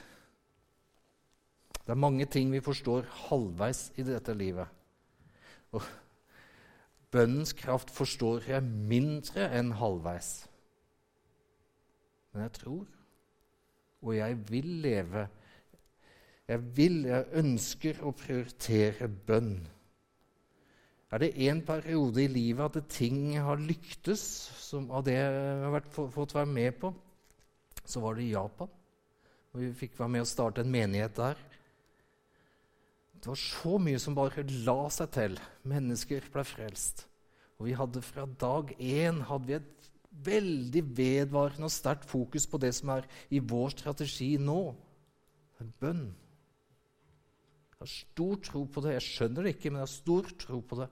Det 1.81 1.95
er 1.95 1.97
mange 1.97 2.27
ting 2.29 2.51
vi 2.53 2.61
forstår 2.61 3.07
halvveis 3.27 3.87
i 3.97 4.05
dette 4.05 4.35
livet. 4.37 4.67
Og 5.73 5.87
bønnens 7.11 7.55
kraft 7.57 7.89
forstår 7.95 8.51
jeg 8.51 8.63
mindre 8.63 9.49
enn 9.57 9.73
halvveis. 9.79 10.31
Men 12.31 12.45
jeg 12.45 12.53
tror, 12.59 12.85
og 14.01 14.15
jeg 14.15 14.37
vil 14.49 14.73
leve 14.87 15.27
Jeg 16.51 16.75
vil, 16.75 17.05
jeg 17.07 17.25
ønsker 17.39 17.99
å 18.03 18.11
prioritere 18.11 19.07
bønn. 19.07 19.53
Er 21.11 21.19
det 21.19 21.33
en 21.49 21.59
periode 21.67 22.23
i 22.23 22.31
livet 22.31 22.77
at 22.77 22.91
ting 22.91 23.33
har 23.35 23.59
lyktes, 23.59 24.21
som 24.63 24.87
av 24.95 25.03
det 25.03 25.17
jeg 25.17 25.63
har 25.65 25.73
vært, 25.73 25.89
fått 25.91 26.35
være 26.37 26.47
med 26.47 26.77
på, 26.79 26.93
så 27.83 27.99
var 27.99 28.15
det 28.15 28.29
i 28.29 28.31
Japan. 28.31 28.69
Og 29.51 29.59
vi 29.59 29.71
fikk 29.75 29.97
være 29.99 30.13
med 30.13 30.23
å 30.23 30.29
starte 30.29 30.63
en 30.63 30.71
menighet 30.71 31.17
der. 31.17 31.41
Det 33.19 33.27
var 33.27 33.41
så 33.41 33.75
mye 33.77 33.99
som 34.01 34.15
bare 34.15 34.45
la 34.65 34.79
seg 34.93 35.11
til. 35.13 35.35
Mennesker 35.67 36.31
ble 36.31 36.45
frelst. 36.47 37.03
Og 37.59 37.67
vi 37.67 37.75
hadde 37.77 38.01
fra 38.01 38.23
dag 38.25 38.71
én 38.79 39.19
hadde 39.27 39.49
vi 39.49 39.57
et 39.59 39.91
veldig 40.25 40.81
vedvarende 40.97 41.67
og 41.67 41.75
sterkt 41.75 42.07
fokus 42.09 42.47
på 42.49 42.59
det 42.63 42.71
som 42.73 42.95
er 42.95 43.05
i 43.29 43.43
vår 43.43 43.75
strategi 43.75 44.31
nå. 44.41 44.63
Bønn. 45.61 46.07
Jeg 47.75 47.83
har 47.83 47.91
stor 47.91 48.39
tro 48.47 48.63
på 48.65 48.81
det. 48.81 48.95
Jeg 48.95 49.05
skjønner 49.05 49.45
det 49.45 49.53
ikke, 49.57 49.69
men 49.69 49.83
jeg 49.83 49.89
har 49.89 49.93
stor 49.93 50.33
tro 50.41 50.63
på 50.65 50.79
det. 50.79 50.87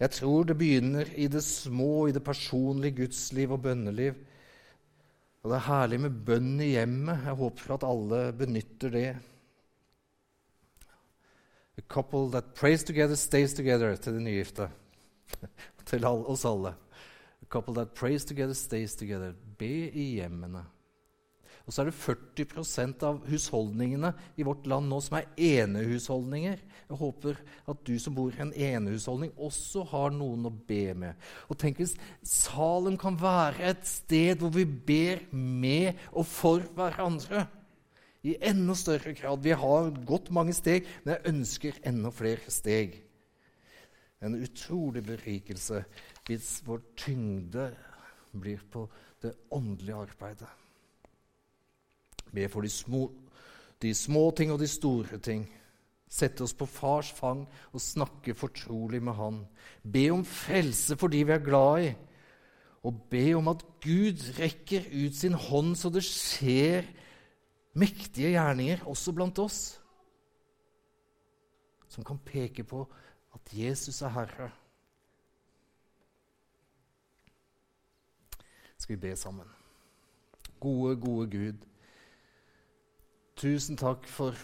Jeg 0.00 0.12
tror 0.12 0.44
det 0.44 0.58
begynner 0.60 1.08
i 1.16 1.26
det 1.32 1.42
små, 1.44 2.06
i 2.06 2.12
det 2.12 2.24
personlige 2.24 2.98
gudsliv 3.00 3.54
og 3.56 3.62
bønneliv. 3.64 4.18
Og 5.42 5.50
det 5.50 5.56
er 5.56 5.68
herlig 5.68 6.00
med 6.02 6.18
bønn 6.26 6.60
i 6.60 6.72
hjemmet. 6.74 7.24
Jeg 7.24 7.38
håper 7.40 7.74
at 7.76 7.86
alle 7.86 8.20
benytter 8.36 8.92
det. 8.92 9.08
A 11.76 11.84
couple 11.88 12.30
that 12.32 12.54
prays 12.54 12.84
together, 12.84 13.14
stays 13.14 13.54
together, 13.54 13.96
til 13.96 14.18
de 14.18 14.24
nygifte. 14.24 14.68
til 15.88 16.04
oss 16.04 16.44
alle. 16.44 16.74
A 17.42 17.46
couple 17.48 17.74
that 17.74 17.94
prays 17.94 18.24
together, 18.24 18.54
stays 18.54 18.96
together. 18.96 19.32
Be 19.58 19.88
i 19.90 20.14
hjemmene. 20.16 20.64
Og 21.66 21.74
så 21.74 21.82
er 21.82 21.88
det 21.90 21.98
40% 21.98 23.00
av 23.08 23.16
husholdningene 23.26 24.12
i 24.38 24.44
vårt 24.46 24.68
land 24.70 24.86
nå 24.86 25.00
som 25.02 25.16
er 25.18 25.26
enehusholdninger. 25.34 26.60
Jeg 26.86 26.98
håper 27.00 27.40
at 27.66 27.80
du 27.88 27.96
som 27.98 28.14
bor 28.14 28.30
i 28.30 28.42
en 28.44 28.52
enehusholdning, 28.54 29.32
også 29.34 29.82
har 29.90 30.12
noen 30.14 30.46
å 30.46 30.52
be 30.54 30.94
med. 30.94 31.18
Og 31.50 31.58
tenk 31.58 31.80
hvis 31.82 31.96
Salem 32.22 32.94
kan 33.00 33.18
være 33.18 33.72
et 33.72 33.82
sted 33.88 34.38
hvor 34.38 34.52
vi 34.54 34.62
ber 34.62 35.24
med 35.34 35.98
og 36.12 36.28
for 36.30 36.62
hverandre. 36.76 37.48
I 38.26 38.36
enda 38.46 38.74
større 38.74 39.12
grad. 39.14 39.42
Vi 39.42 39.54
har 39.54 39.90
gått 40.06 40.32
mange 40.34 40.54
steg, 40.54 40.86
men 41.02 41.14
jeg 41.14 41.32
ønsker 41.32 41.80
enda 41.86 42.10
flere 42.14 42.50
steg. 42.50 42.94
En 44.22 44.38
utrolig 44.38 45.02
berikelse 45.06 45.82
hvis 46.26 46.60
vår 46.66 46.82
tyngde 46.98 47.68
blir 48.34 48.62
på 48.70 48.86
det 49.22 49.34
åndelige 49.54 50.06
arbeidet. 50.06 50.50
Be 52.36 52.48
for 52.52 52.64
de 52.64 52.70
små, 52.70 53.06
de 53.80 53.94
små 53.96 54.28
ting 54.36 54.52
og 54.52 54.60
de 54.60 54.68
store 54.68 55.20
ting. 55.24 55.46
Sette 56.06 56.44
oss 56.44 56.54
på 56.54 56.68
fars 56.70 57.08
fang 57.16 57.42
og 57.72 57.82
snakke 57.82 58.36
fortrolig 58.36 59.00
med 59.02 59.16
Han. 59.18 59.40
Be 59.82 60.08
om 60.14 60.24
frelse 60.24 60.96
for 61.00 61.12
de 61.12 61.24
vi 61.26 61.34
er 61.34 61.42
glad 61.42 61.88
i. 61.88 61.94
Og 62.86 63.00
be 63.10 63.24
om 63.34 63.48
at 63.50 63.64
Gud 63.82 64.22
rekker 64.38 64.86
ut 64.92 65.16
sin 65.16 65.34
hånd 65.34 65.74
så 65.74 65.90
det 65.90 66.04
skjer 66.06 66.86
mektige 67.76 68.36
gjerninger 68.36 68.84
også 68.86 69.14
blant 69.16 69.40
oss. 69.42 69.58
Som 71.90 72.06
kan 72.06 72.20
peke 72.22 72.62
på 72.64 72.84
at 73.34 73.52
Jesus 73.56 74.02
er 74.02 74.14
Herre. 74.14 74.50
Skal 78.78 78.96
vi 78.96 79.00
be 79.08 79.16
sammen? 79.16 79.48
Gode, 80.60 80.96
gode 81.00 81.30
Gud. 81.30 81.75
Tusen 83.36 83.76
takk 83.76 84.06
for 84.08 84.36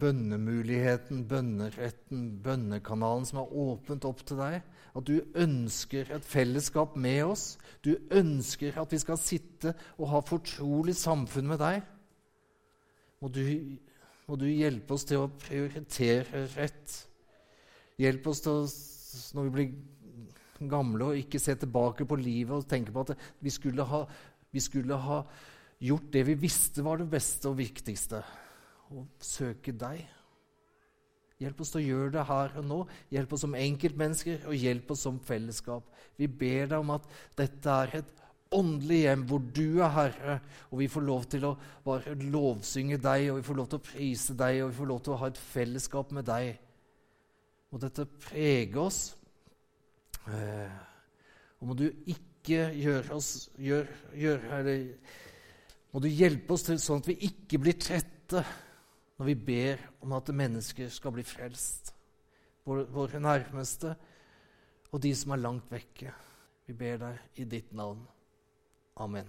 bønnemuligheten, 0.00 1.24
bønneretten, 1.26 2.28
bønnekanalen 2.44 3.26
som 3.26 3.40
er 3.42 3.54
åpent 3.58 4.06
opp 4.06 4.22
til 4.26 4.38
deg. 4.38 4.60
At 4.96 5.08
du 5.08 5.18
ønsker 5.36 6.12
et 6.14 6.24
fellesskap 6.24 6.94
med 6.96 7.24
oss. 7.26 7.46
Du 7.84 7.96
ønsker 8.14 8.78
at 8.80 8.94
vi 8.94 9.00
skal 9.02 9.18
sitte 9.20 9.74
og 9.98 10.12
ha 10.14 10.22
fortrolig 10.24 10.94
samfunn 10.96 11.50
med 11.50 11.60
deg. 11.60 11.82
Må 13.20 13.32
du, 13.34 13.42
må 14.28 14.38
du 14.38 14.46
hjelpe 14.46 14.94
oss 14.94 15.06
til 15.08 15.24
å 15.24 15.32
prioritere 15.42 16.46
rett. 16.54 16.96
Hjelp 18.00 18.30
oss 18.30 18.44
til 18.44 18.62
å, 18.62 18.64
når 19.36 19.48
vi 19.48 19.54
blir 19.56 20.70
gamle, 20.70 21.10
og 21.10 21.20
ikke 21.20 21.42
se 21.42 21.56
tilbake 21.58 22.06
på 22.08 22.16
livet 22.20 22.56
og 22.56 22.70
tenke 22.70 22.94
på 22.94 23.04
at 23.04 23.16
vi 23.42 23.52
skulle 23.52 23.84
ha, 23.90 24.04
vi 24.52 24.62
skulle 24.62 25.02
ha 25.02 25.20
gjort 25.82 26.12
det 26.12 26.22
vi 26.30 26.36
visste 26.40 26.84
var 26.84 27.00
det 27.00 27.08
beste 27.10 27.50
og 27.50 27.58
viktigste 27.60 28.22
å 28.94 29.06
søke 29.22 29.74
deg. 29.76 30.04
Hjelp 31.42 31.58
oss 31.60 31.74
til 31.74 31.82
å 31.82 31.86
gjøre 31.86 32.12
det 32.14 32.24
her 32.30 32.54
og 32.56 32.64
nå. 32.64 32.78
Hjelp 33.12 33.34
oss 33.36 33.42
som 33.44 33.56
enkeltmennesker, 33.58 34.46
og 34.48 34.56
hjelp 34.56 34.92
oss 34.94 35.02
som 35.04 35.18
fellesskap. 35.20 35.88
Vi 36.16 36.28
ber 36.32 36.70
deg 36.70 36.78
om 36.80 36.94
at 36.94 37.08
dette 37.36 37.74
er 37.82 37.98
et 38.00 38.22
åndelig 38.56 39.02
hjem 39.02 39.24
hvor 39.28 39.42
du 39.42 39.82
er 39.82 39.92
herre, 39.92 40.36
og 40.70 40.80
vi 40.80 40.88
får 40.88 41.04
lov 41.04 41.26
til 41.28 41.44
å 41.48 41.52
bare 41.84 42.14
lovsynge 42.22 42.96
deg, 43.02 43.26
og 43.32 43.40
vi 43.40 43.46
får 43.50 43.58
lov 43.58 43.68
til 43.72 43.80
å 43.80 43.86
prise 43.90 44.36
deg, 44.38 44.62
og 44.62 44.70
vi 44.70 44.78
får 44.78 44.90
lov 44.92 45.02
til 45.02 45.16
å 45.16 45.20
ha 45.20 45.30
et 45.32 45.42
fellesskap 45.42 46.14
med 46.16 46.28
deg. 46.30 46.56
Må 47.74 47.82
dette 47.82 48.06
prege 48.30 48.80
oss. 48.80 49.00
Eh, 50.30 50.80
og 51.60 51.68
må 51.68 51.76
du 51.76 51.88
ikke 52.08 52.70
gjøre 52.78 53.16
oss 53.16 53.50
gjør, 53.60 53.90
gjør, 54.16 54.44
eller, 54.56 54.86
må 55.96 56.02
du 56.04 56.10
hjelpe 56.12 56.52
oss 56.52 56.66
til 56.66 56.76
sånn 56.76 56.98
at 57.00 57.06
vi 57.08 57.14
ikke 57.24 57.56
blir 57.56 57.78
trette 57.80 58.42
når 59.16 59.28
vi 59.30 59.34
ber 59.46 59.80
om 60.04 60.12
at 60.12 60.28
mennesker 60.28 60.90
skal 60.92 61.14
bli 61.16 61.24
frelst. 61.24 61.94
Våre, 62.68 63.16
nærmeste 63.16 63.94
og 64.92 65.00
de 65.00 65.14
som 65.16 65.32
er 65.32 65.40
langt 65.40 65.72
vekke. 65.72 66.12
Vi 66.68 66.76
ber 66.76 67.00
deg 67.00 67.40
i 67.40 67.48
ditt 67.48 67.72
navn. 67.72 68.04
Amen. 69.00 69.24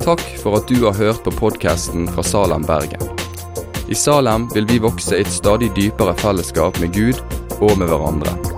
Takk 0.00 0.24
for 0.40 0.62
at 0.62 0.72
du 0.72 0.80
har 0.86 0.96
hørt 0.96 1.20
på 1.28 1.38
podkasten 1.44 2.08
fra 2.08 2.24
Salem, 2.24 2.64
Bergen. 2.64 3.04
I 3.84 3.96
Salem 3.96 4.48
vil 4.56 4.64
vi 4.70 4.80
vokse 4.80 5.18
i 5.18 5.26
et 5.26 5.34
stadig 5.34 5.74
dypere 5.76 6.16
fellesskap 6.24 6.80
med 6.80 6.96
Gud 6.96 7.20
og 7.60 7.76
med 7.76 7.90
hverandre. 7.92 8.57